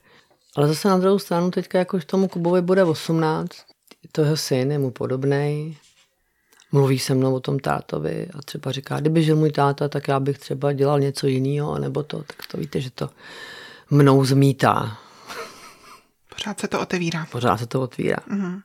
Ale 0.55 0.67
zase 0.67 0.87
na 0.87 0.97
druhou 0.97 1.19
stranu 1.19 1.51
teďka 1.51 1.79
jako 1.79 1.99
tomu 1.99 2.27
Kubovi 2.27 2.61
bude 2.61 2.83
18, 2.83 3.49
to 4.11 4.21
jeho 4.21 4.37
syn 4.37 4.71
je 4.71 4.79
mu 4.79 4.91
podobný, 4.91 5.77
mluví 6.75 6.99
se 6.99 7.15
mnou 7.15 7.35
o 7.35 7.39
tom 7.39 7.59
tátovi 7.59 8.27
a 8.39 8.41
třeba 8.41 8.71
říká, 8.71 8.99
kdyby 8.99 9.23
žil 9.23 9.35
můj 9.35 9.51
táta, 9.51 9.87
tak 9.87 10.07
já 10.07 10.19
bych 10.19 10.39
třeba 10.39 10.73
dělal 10.73 10.99
něco 10.99 11.27
jiného, 11.27 11.79
nebo 11.79 12.03
to, 12.03 12.17
tak 12.17 12.47
to 12.51 12.57
víte, 12.57 12.81
že 12.81 12.89
to 12.89 13.09
mnou 13.89 14.25
zmítá. 14.25 14.97
Pořád 16.29 16.59
se 16.59 16.67
to 16.67 16.81
otevírá. 16.81 17.27
Pořád 17.31 17.57
se 17.57 17.67
to 17.67 17.81
otvírá. 17.81 18.17
Mm-hmm. 18.31 18.61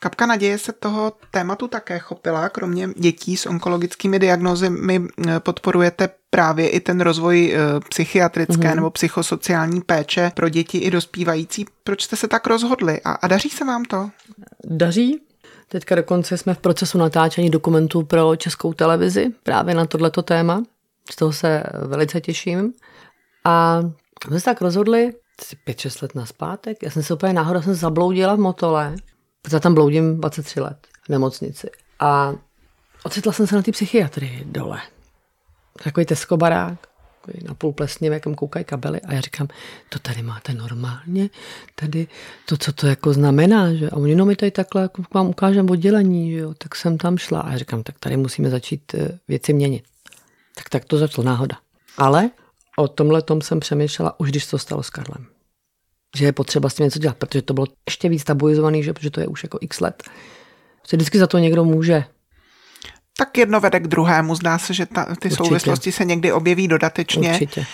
Kapka 0.00 0.26
naděje 0.26 0.58
se 0.58 0.72
toho 0.72 1.12
tématu 1.30 1.68
také 1.68 1.98
chopila. 1.98 2.48
Kromě 2.48 2.88
dětí 2.96 3.36
s 3.36 3.46
onkologickými 3.46 4.18
diagnózami 4.18 5.06
eh, 5.28 5.40
podporujete 5.40 6.08
právě 6.30 6.68
i 6.68 6.80
ten 6.80 7.00
rozvoj 7.00 7.54
eh, 7.54 7.58
psychiatrické 7.88 8.68
mm-hmm. 8.68 8.74
nebo 8.74 8.90
psychosociální 8.90 9.80
péče 9.80 10.32
pro 10.34 10.48
děti 10.48 10.78
i 10.78 10.90
dospívající. 10.90 11.66
Proč 11.84 12.02
jste 12.02 12.16
se 12.16 12.28
tak 12.28 12.46
rozhodli 12.46 13.00
a, 13.04 13.12
a 13.12 13.26
daří 13.26 13.50
se 13.50 13.64
vám 13.64 13.84
to? 13.84 14.10
Daří. 14.64 15.31
Teďka 15.72 15.94
dokonce 15.94 16.38
jsme 16.38 16.54
v 16.54 16.58
procesu 16.58 16.98
natáčení 16.98 17.50
dokumentů 17.50 18.02
pro 18.02 18.36
českou 18.36 18.72
televizi 18.72 19.30
právě 19.42 19.74
na 19.74 19.86
tohleto 19.86 20.22
téma. 20.22 20.62
Z 21.10 21.16
toho 21.16 21.32
se 21.32 21.62
velice 21.86 22.20
těším. 22.20 22.72
A 23.44 23.80
jsme 24.26 24.40
se 24.40 24.44
tak 24.44 24.60
rozhodli, 24.60 25.12
5-6 25.66 26.02
let 26.02 26.14
na 26.14 26.26
zpátek, 26.26 26.82
já 26.82 26.90
jsem 26.90 27.02
se 27.02 27.14
úplně 27.14 27.32
náhodou 27.32 27.62
jsem 27.62 27.74
zabloudila 27.74 28.34
v 28.34 28.38
Motole 28.38 28.94
protože 29.42 29.60
tam 29.60 29.74
bloudím 29.74 30.20
23 30.20 30.60
let 30.60 30.86
v 31.02 31.08
nemocnici. 31.08 31.70
A 32.00 32.32
ocitla 33.04 33.32
jsem 33.32 33.46
se 33.46 33.56
na 33.56 33.62
té 33.62 33.72
psychiatrii 33.72 34.44
dole. 34.44 34.80
Takový 35.84 36.06
Tesco 36.06 36.36
barák, 37.26 37.42
na 37.48 37.54
půl 37.54 37.72
plesně, 37.72 38.10
v 38.10 38.12
jakém 38.12 38.34
koukají 38.34 38.64
kabely 38.64 39.00
a 39.00 39.14
já 39.14 39.20
říkám, 39.20 39.48
to 39.88 39.98
tady 39.98 40.22
máte 40.22 40.54
normálně, 40.54 41.30
tady 41.74 42.06
to, 42.48 42.56
co 42.56 42.72
to 42.72 42.86
jako 42.86 43.12
znamená, 43.12 43.74
že 43.74 43.90
a 43.90 43.96
oni 43.96 44.14
no 44.14 44.26
my 44.26 44.36
tady 44.36 44.50
takhle 44.50 44.82
jako 44.82 45.02
vám 45.14 45.28
ukážeme 45.28 45.70
oddělení, 45.70 46.32
že 46.32 46.38
jo, 46.38 46.54
tak 46.58 46.74
jsem 46.74 46.98
tam 46.98 47.18
šla 47.18 47.40
a 47.40 47.52
já 47.52 47.58
říkám, 47.58 47.82
tak 47.82 47.98
tady 47.98 48.16
musíme 48.16 48.50
začít 48.50 48.94
eh, 48.94 49.18
věci 49.28 49.52
měnit. 49.52 49.84
Tak 50.54 50.68
tak 50.68 50.84
to 50.84 50.98
začalo 50.98 51.24
náhoda. 51.24 51.56
Ale 51.98 52.30
o 52.78 52.88
tomhle 52.88 53.22
tom 53.22 53.42
jsem 53.42 53.60
přemýšlela 53.60 54.20
už, 54.20 54.30
když 54.30 54.46
to 54.46 54.58
stalo 54.58 54.82
s 54.82 54.90
Karlem 54.90 55.26
že 56.16 56.24
je 56.24 56.32
potřeba 56.32 56.68
s 56.68 56.74
tím 56.74 56.84
něco 56.84 56.98
dělat, 56.98 57.16
protože 57.16 57.42
to 57.42 57.54
bylo 57.54 57.66
ještě 57.86 58.08
víc 58.08 58.24
tabuizovaný, 58.24 58.82
že, 58.82 58.92
protože 58.92 59.10
to 59.10 59.20
je 59.20 59.26
už 59.26 59.42
jako 59.42 59.58
x 59.60 59.80
let. 59.80 60.02
Že 60.88 60.96
vždycky 60.96 61.18
za 61.18 61.26
to 61.26 61.38
někdo 61.38 61.64
může. 61.64 62.04
Tak 63.18 63.38
jedno 63.38 63.60
vede 63.60 63.80
k 63.80 63.86
druhému. 63.86 64.34
Zdá 64.34 64.58
se, 64.58 64.74
že 64.74 64.86
ta, 64.86 65.04
ty 65.04 65.10
určitě. 65.10 65.36
souvislosti 65.36 65.92
se 65.92 66.04
někdy 66.04 66.32
objeví 66.32 66.68
dodatečně. 66.68 67.32
Určitě. 67.32 67.66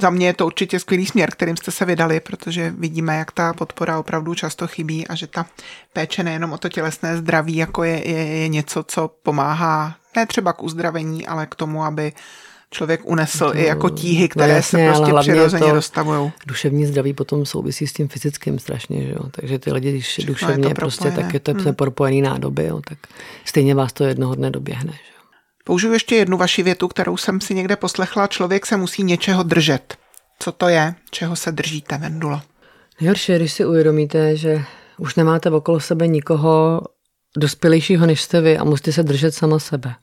Za 0.00 0.10
mě 0.10 0.26
je 0.26 0.34
to 0.34 0.46
určitě 0.46 0.80
skvělý 0.80 1.06
směr, 1.06 1.30
kterým 1.30 1.56
jste 1.56 1.70
se 1.70 1.84
vydali, 1.84 2.20
protože 2.20 2.70
vidíme, 2.70 3.16
jak 3.16 3.32
ta 3.32 3.52
podpora 3.52 3.98
opravdu 3.98 4.34
často 4.34 4.66
chybí 4.66 5.08
a 5.08 5.14
že 5.14 5.26
ta 5.26 5.46
péče 5.92 6.22
nejenom 6.22 6.52
o 6.52 6.58
to 6.58 6.68
tělesné 6.68 7.16
zdraví, 7.16 7.56
jako 7.56 7.84
je, 7.84 8.08
je, 8.10 8.26
je 8.26 8.48
něco, 8.48 8.82
co 8.82 9.08
pomáhá 9.22 9.96
ne 10.16 10.26
třeba 10.26 10.52
k 10.52 10.62
uzdravení, 10.62 11.26
ale 11.26 11.46
k 11.46 11.54
tomu, 11.54 11.84
aby 11.84 12.12
člověk 12.70 13.00
unesl 13.04 13.38
to, 13.38 13.56
i 13.56 13.64
jako 13.64 13.90
tíhy, 13.90 14.28
které 14.28 14.48
no 14.48 14.56
jasně, 14.56 14.94
se 14.94 15.00
prostě 15.00 15.32
přirozeně 15.32 15.72
dostavují. 15.72 16.32
Duševní 16.46 16.86
zdraví 16.86 17.12
potom 17.12 17.46
souvisí 17.46 17.86
s 17.86 17.92
tím 17.92 18.08
fyzickým 18.08 18.58
strašně, 18.58 19.02
že 19.02 19.10
jo? 19.10 19.30
takže 19.30 19.58
ty 19.58 19.72
lidi, 19.72 19.90
když 19.90 20.06
Všechno 20.06 20.32
duševně 20.32 20.68
je 20.68 20.74
prostě, 20.74 21.10
tak 21.10 21.34
je 21.34 21.40
to 21.40 21.52
hmm. 21.52 21.74
propojený 21.74 22.22
nádoby, 22.22 22.64
jo? 22.64 22.80
tak 22.88 22.98
stejně 23.44 23.74
vás 23.74 23.92
to 23.92 24.04
jednoho 24.04 24.34
dne 24.34 24.50
doběhne. 24.50 24.92
Že? 24.92 25.16
Použiju 25.64 25.92
ještě 25.92 26.16
jednu 26.16 26.36
vaši 26.36 26.62
větu, 26.62 26.88
kterou 26.88 27.16
jsem 27.16 27.40
si 27.40 27.54
někde 27.54 27.76
poslechla. 27.76 28.26
Člověk 28.26 28.66
se 28.66 28.76
musí 28.76 29.02
něčeho 29.02 29.42
držet. 29.42 29.96
Co 30.38 30.52
to 30.52 30.68
je? 30.68 30.94
Čeho 31.10 31.36
se 31.36 31.52
držíte, 31.52 31.98
Vendulo? 31.98 32.42
Nejhorší 33.00 33.36
když 33.36 33.52
si 33.52 33.64
uvědomíte, 33.64 34.36
že 34.36 34.62
už 34.98 35.14
nemáte 35.14 35.50
okolo 35.50 35.80
sebe 35.80 36.06
nikoho 36.06 36.80
dospělejšího 37.36 38.06
než 38.06 38.22
jste 38.22 38.40
vy 38.40 38.58
a 38.58 38.64
musíte 38.64 38.92
se 38.92 39.02
držet 39.02 39.34
sama 39.34 39.58
sebe. 39.58 39.94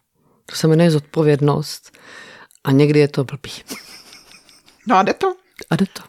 To 0.45 0.55
se 0.55 0.67
jmenuje 0.67 0.91
zodpovědnost 0.91 1.97
a 2.63 2.71
někdy 2.71 2.99
je 2.99 3.07
to 3.07 3.23
blbý. 3.23 3.51
No 4.87 4.97
a 4.97 5.03
jde 5.03 5.13
to? 5.13 5.35
A 5.69 5.75
jde 5.75 5.85
to. 5.93 6.03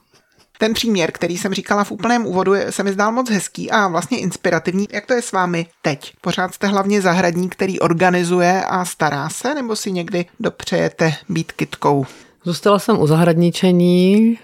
Ten 0.59 0.75
příměr, 0.75 1.13
který 1.13 1.39
jsem 1.39 1.55
říkala 1.55 1.85
v 1.85 1.91
úplném 1.91 2.27
úvodu, 2.27 2.53
se 2.71 2.83
mi 2.83 2.93
zdál 2.93 3.13
moc 3.13 3.31
hezký 3.31 3.71
a 3.71 3.89
vlastně 3.89 4.19
inspirativní. 4.19 4.89
Jak 4.93 5.07
to 5.07 5.15
je 5.15 5.23
s 5.23 5.33
vámi 5.33 5.67
teď? 5.83 6.13
Pořád 6.21 6.55
jste 6.55 6.67
hlavně 6.67 7.03
zahradník, 7.03 7.53
který 7.53 7.81
organizuje 7.81 8.65
a 8.65 8.85
stará 8.85 9.29
se, 9.29 9.55
nebo 9.55 9.77
si 9.77 9.93
někdy 9.93 10.27
dopřejete 10.41 11.13
být 11.29 11.53
kitkou? 11.53 12.07
Zůstala 12.45 12.79
jsem 12.79 13.01
u 13.01 13.07
zahradničení 13.07 14.39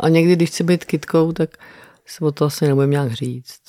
a 0.00 0.08
někdy, 0.08 0.36
když 0.36 0.50
chci 0.50 0.64
být 0.64 0.84
kitkou, 0.84 1.32
tak 1.32 1.50
se 2.06 2.24
o 2.24 2.32
to 2.32 2.44
asi 2.44 2.66
nebudem 2.66 2.90
nějak 2.90 3.12
říct. 3.12 3.60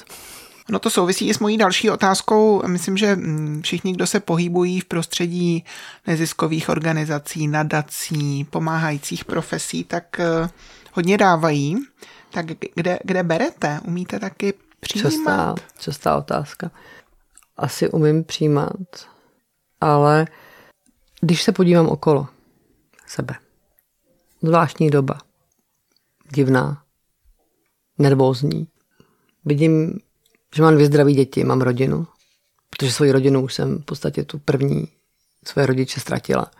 No 0.69 0.79
to 0.79 0.89
souvisí 0.89 1.27
i 1.27 1.33
s 1.33 1.39
mojí 1.39 1.57
další 1.57 1.89
otázkou. 1.89 2.67
Myslím, 2.67 2.97
že 2.97 3.15
mm, 3.15 3.61
všichni, 3.61 3.93
kdo 3.93 4.07
se 4.07 4.19
pohybují 4.19 4.79
v 4.79 4.85
prostředí 4.85 5.65
neziskových 6.07 6.69
organizací, 6.69 7.47
nadací, 7.47 8.43
pomáhajících 8.43 9.25
profesí, 9.25 9.83
tak 9.83 10.19
eh, 10.19 10.49
hodně 10.93 11.17
dávají. 11.17 11.77
Tak 12.31 12.45
kde, 12.75 12.99
kde 13.03 13.23
berete? 13.23 13.79
Umíte 13.87 14.19
taky 14.19 14.53
přijímat? 14.79 15.11
Častá, 15.11 15.55
častá 15.79 16.17
otázka. 16.17 16.71
Asi 17.57 17.89
umím 17.89 18.23
přijímat, 18.23 19.07
ale 19.81 20.27
když 21.21 21.43
se 21.43 21.51
podívám 21.51 21.87
okolo 21.87 22.27
sebe, 23.07 23.35
zvláštní 24.41 24.89
doba, 24.89 25.17
divná, 26.35 26.83
nervózní, 27.97 28.67
vidím 29.45 29.99
že 30.55 30.61
mám 30.61 30.73
dvě 30.73 30.85
zdraví 30.85 31.13
děti, 31.13 31.43
mám 31.43 31.61
rodinu, 31.61 32.07
protože 32.69 32.91
svoji 32.91 33.11
rodinu 33.11 33.41
už 33.41 33.53
jsem 33.53 33.77
v 33.77 33.85
podstatě 33.85 34.23
tu 34.23 34.39
první 34.39 34.87
svoje 35.47 35.65
rodiče 35.65 35.99
ztratila. 35.99 36.51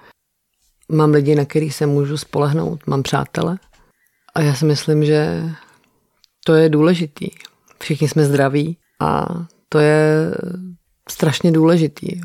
Mám 0.89 1.11
lidi, 1.11 1.35
na 1.35 1.45
který 1.45 1.71
se 1.71 1.85
můžu 1.85 2.17
spolehnout, 2.17 2.87
mám 2.87 3.03
přátele 3.03 3.57
a 4.35 4.41
já 4.41 4.53
si 4.55 4.65
myslím, 4.65 5.05
že 5.05 5.43
to 6.45 6.53
je 6.53 6.69
důležitý. 6.69 7.27
Všichni 7.79 8.09
jsme 8.09 8.25
zdraví 8.25 8.77
a 8.99 9.25
to 9.69 9.79
je 9.79 10.31
strašně 11.09 11.51
důležitý. 11.51 12.21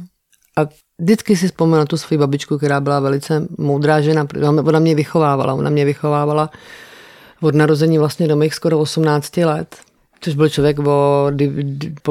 A 0.57 0.61
vždycky 1.01 1.37
si 1.37 1.47
vzpomínám 1.47 1.79
na 1.79 1.87
tu 1.87 1.97
svoji 1.97 2.19
babičku, 2.19 2.59
která 2.59 2.81
byla 2.81 3.01
velice 3.01 3.47
moudrá 3.59 4.01
žena, 4.01 4.27
ona 4.65 4.79
mě 4.79 4.95
vychovávala, 4.95 5.55
ona 5.55 5.71
mě 5.71 5.85
vychovávala 5.85 6.51
od 7.41 7.55
narození 7.55 7.99
vlastně 7.99 8.29
do 8.29 8.37
mých 8.37 8.55
skoro 8.55 8.79
18 8.79 9.37
let 9.37 9.77
což 10.21 10.35
byl 10.35 10.49
člověk 10.49 10.79
od, 10.79 11.35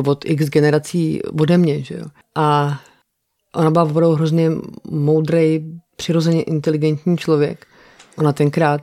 od 0.07 0.25
x 0.25 0.45
generací 0.45 1.21
ode 1.23 1.57
mě, 1.57 1.83
že 1.83 1.95
jo. 1.95 2.05
A 2.37 2.79
ona 3.55 3.71
byla 3.71 3.83
opravdu 3.83 4.15
hrozně 4.15 4.51
moudrý, 4.91 5.65
přirozeně 5.95 6.43
inteligentní 6.43 7.17
člověk. 7.17 7.65
Ona 8.17 8.33
tenkrát, 8.33 8.81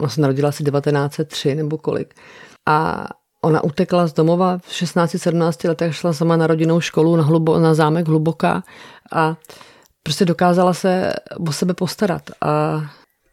ona 0.00 0.08
se 0.08 0.20
narodila 0.20 0.48
asi 0.48 0.64
1903 0.64 1.54
nebo 1.54 1.78
kolik. 1.78 2.14
A 2.68 3.08
ona 3.44 3.64
utekla 3.64 4.06
z 4.06 4.12
domova 4.12 4.58
v 4.58 4.68
16-17 4.68 5.68
letech, 5.68 5.96
šla 5.96 6.12
sama 6.12 6.36
na 6.36 6.46
rodinnou 6.46 6.80
školu 6.80 7.16
na, 7.16 7.22
hlubo, 7.22 7.58
na 7.58 7.74
zámek 7.74 8.08
Hluboká 8.08 8.62
a 9.12 9.36
prostě 10.02 10.24
dokázala 10.24 10.74
se 10.74 11.12
o 11.48 11.52
sebe 11.52 11.74
postarat 11.74 12.22
a 12.40 12.80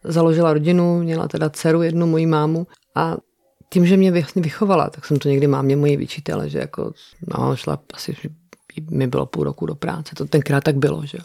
založila 0.03 0.53
rodinu, 0.53 0.99
měla 0.99 1.27
teda 1.27 1.49
dceru 1.49 1.81
jednu, 1.81 2.07
moji 2.07 2.25
mámu 2.25 2.67
a 2.95 3.17
tím, 3.73 3.85
že 3.85 3.97
mě 3.97 4.11
vychovala, 4.35 4.89
tak 4.89 5.05
jsem 5.05 5.19
to 5.19 5.29
někdy 5.29 5.47
mámě 5.47 5.75
moji 5.75 5.97
vyčítala, 5.97 6.47
že 6.47 6.59
jako, 6.59 6.93
no, 7.37 7.55
šla 7.55 7.79
asi, 7.93 8.15
mi 8.89 9.07
bylo 9.07 9.25
půl 9.25 9.43
roku 9.43 9.65
do 9.65 9.75
práce, 9.75 10.15
to 10.15 10.25
tenkrát 10.25 10.63
tak 10.63 10.75
bylo, 10.75 11.05
že 11.05 11.17
jo. 11.17 11.23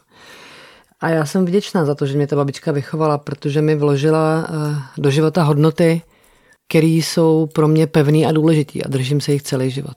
A 1.01 1.09
já 1.09 1.27
jsem 1.27 1.45
vděčná 1.45 1.85
za 1.85 1.95
to, 1.95 2.07
že 2.07 2.17
mě 2.17 2.27
ta 2.27 2.37
babička 2.37 2.73
vychovala, 2.73 3.19
protože 3.19 3.63
mi 3.63 3.75
vložila 3.75 4.49
eh, 4.49 4.83
do 4.99 5.11
života 5.11 5.43
hodnoty, 5.43 6.03
které 6.69 6.87
jsou 6.87 7.47
pro 7.47 7.69
mě 7.69 7.87
pevný 7.87 8.27
a 8.27 8.33
důležitý 8.33 8.85
a 8.85 8.89
držím 8.89 9.21
se 9.21 9.33
jich 9.33 9.43
celý 9.43 9.71
život. 9.71 9.97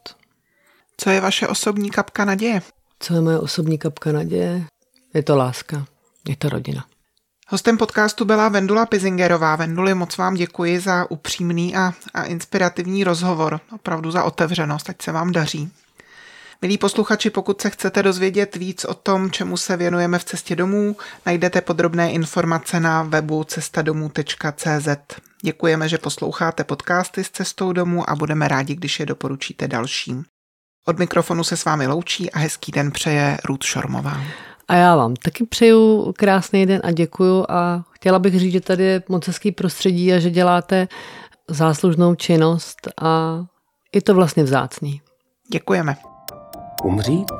Co 0.97 1.09
je 1.09 1.21
vaše 1.21 1.47
osobní 1.47 1.89
kapka 1.89 2.25
naděje? 2.25 2.61
Co 2.99 3.13
je 3.13 3.21
moje 3.21 3.39
osobní 3.39 3.77
kapka 3.77 4.11
naděje? 4.11 4.63
Je 5.13 5.23
to 5.23 5.35
láska, 5.35 5.85
je 6.27 6.35
to 6.35 6.49
rodina. 6.49 6.85
Hostem 7.51 7.77
podcastu 7.77 8.25
byla 8.25 8.49
Vendula 8.49 8.85
Pizingerová. 8.85 9.55
Venduli, 9.55 9.93
moc 9.93 10.17
vám 10.17 10.33
děkuji 10.33 10.79
za 10.79 11.11
upřímný 11.11 11.75
a, 11.75 11.93
a 12.13 12.23
inspirativní 12.23 13.03
rozhovor. 13.03 13.59
Opravdu 13.75 14.11
za 14.11 14.23
otevřenost, 14.23 14.89
ať 14.89 15.01
se 15.01 15.11
vám 15.11 15.31
daří. 15.31 15.71
Milí 16.61 16.77
posluchači, 16.77 17.29
pokud 17.29 17.61
se 17.61 17.69
chcete 17.69 18.03
dozvědět 18.03 18.55
víc 18.55 18.85
o 18.85 18.93
tom, 18.93 19.31
čemu 19.31 19.57
se 19.57 19.77
věnujeme 19.77 20.19
v 20.19 20.23
cestě 20.23 20.55
domů, 20.55 20.95
najdete 21.25 21.61
podrobné 21.61 22.11
informace 22.11 22.79
na 22.79 23.03
webu 23.03 23.43
cestadomů.cz. 23.43 24.87
Děkujeme, 25.41 25.89
že 25.89 25.97
posloucháte 25.97 26.63
podcasty 26.63 27.23
s 27.23 27.29
cestou 27.29 27.73
domů 27.73 28.09
a 28.09 28.15
budeme 28.15 28.47
rádi, 28.47 28.75
když 28.75 28.99
je 28.99 29.05
doporučíte 29.05 29.67
dalším. 29.67 30.25
Od 30.85 30.99
mikrofonu 30.99 31.43
se 31.43 31.57
s 31.57 31.65
vámi 31.65 31.87
loučí 31.87 32.31
a 32.31 32.39
hezký 32.39 32.71
den 32.71 32.91
přeje 32.91 33.37
Ruth 33.45 33.65
Šormová. 33.65 34.21
A 34.69 34.75
já 34.75 34.95
vám 34.95 35.15
taky 35.15 35.45
přeju 35.45 36.13
krásný 36.17 36.65
den 36.65 36.81
a 36.83 36.91
děkuju 36.91 37.45
a 37.49 37.83
chtěla 37.91 38.19
bych 38.19 38.39
říct, 38.39 38.51
že 38.51 38.61
tady 38.61 38.83
je 38.83 39.03
moc 39.09 39.27
hezký 39.27 39.51
prostředí 39.51 40.13
a 40.13 40.19
že 40.19 40.29
děláte 40.29 40.87
záslužnou 41.47 42.15
činnost 42.15 42.77
a 43.01 43.39
je 43.95 44.01
to 44.01 44.15
vlastně 44.15 44.43
vzácný. 44.43 45.01
Děkujeme. 45.51 45.97
Umřít? 46.83 47.31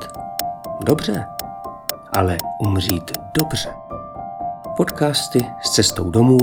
Dobře, 0.84 1.26
ale 2.12 2.36
umřít 2.60 3.18
dobře. 3.40 3.74
Podcasty 4.76 5.46
s 5.62 5.70
cestou 5.70 6.10
domů 6.10 6.38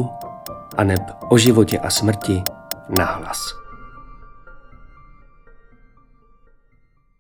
a 0.78 0.84
neb 0.84 1.02
o 1.30 1.38
životě 1.38 1.80
a 1.80 1.90
smrti 1.90 2.44
nahlas. 2.98 3.67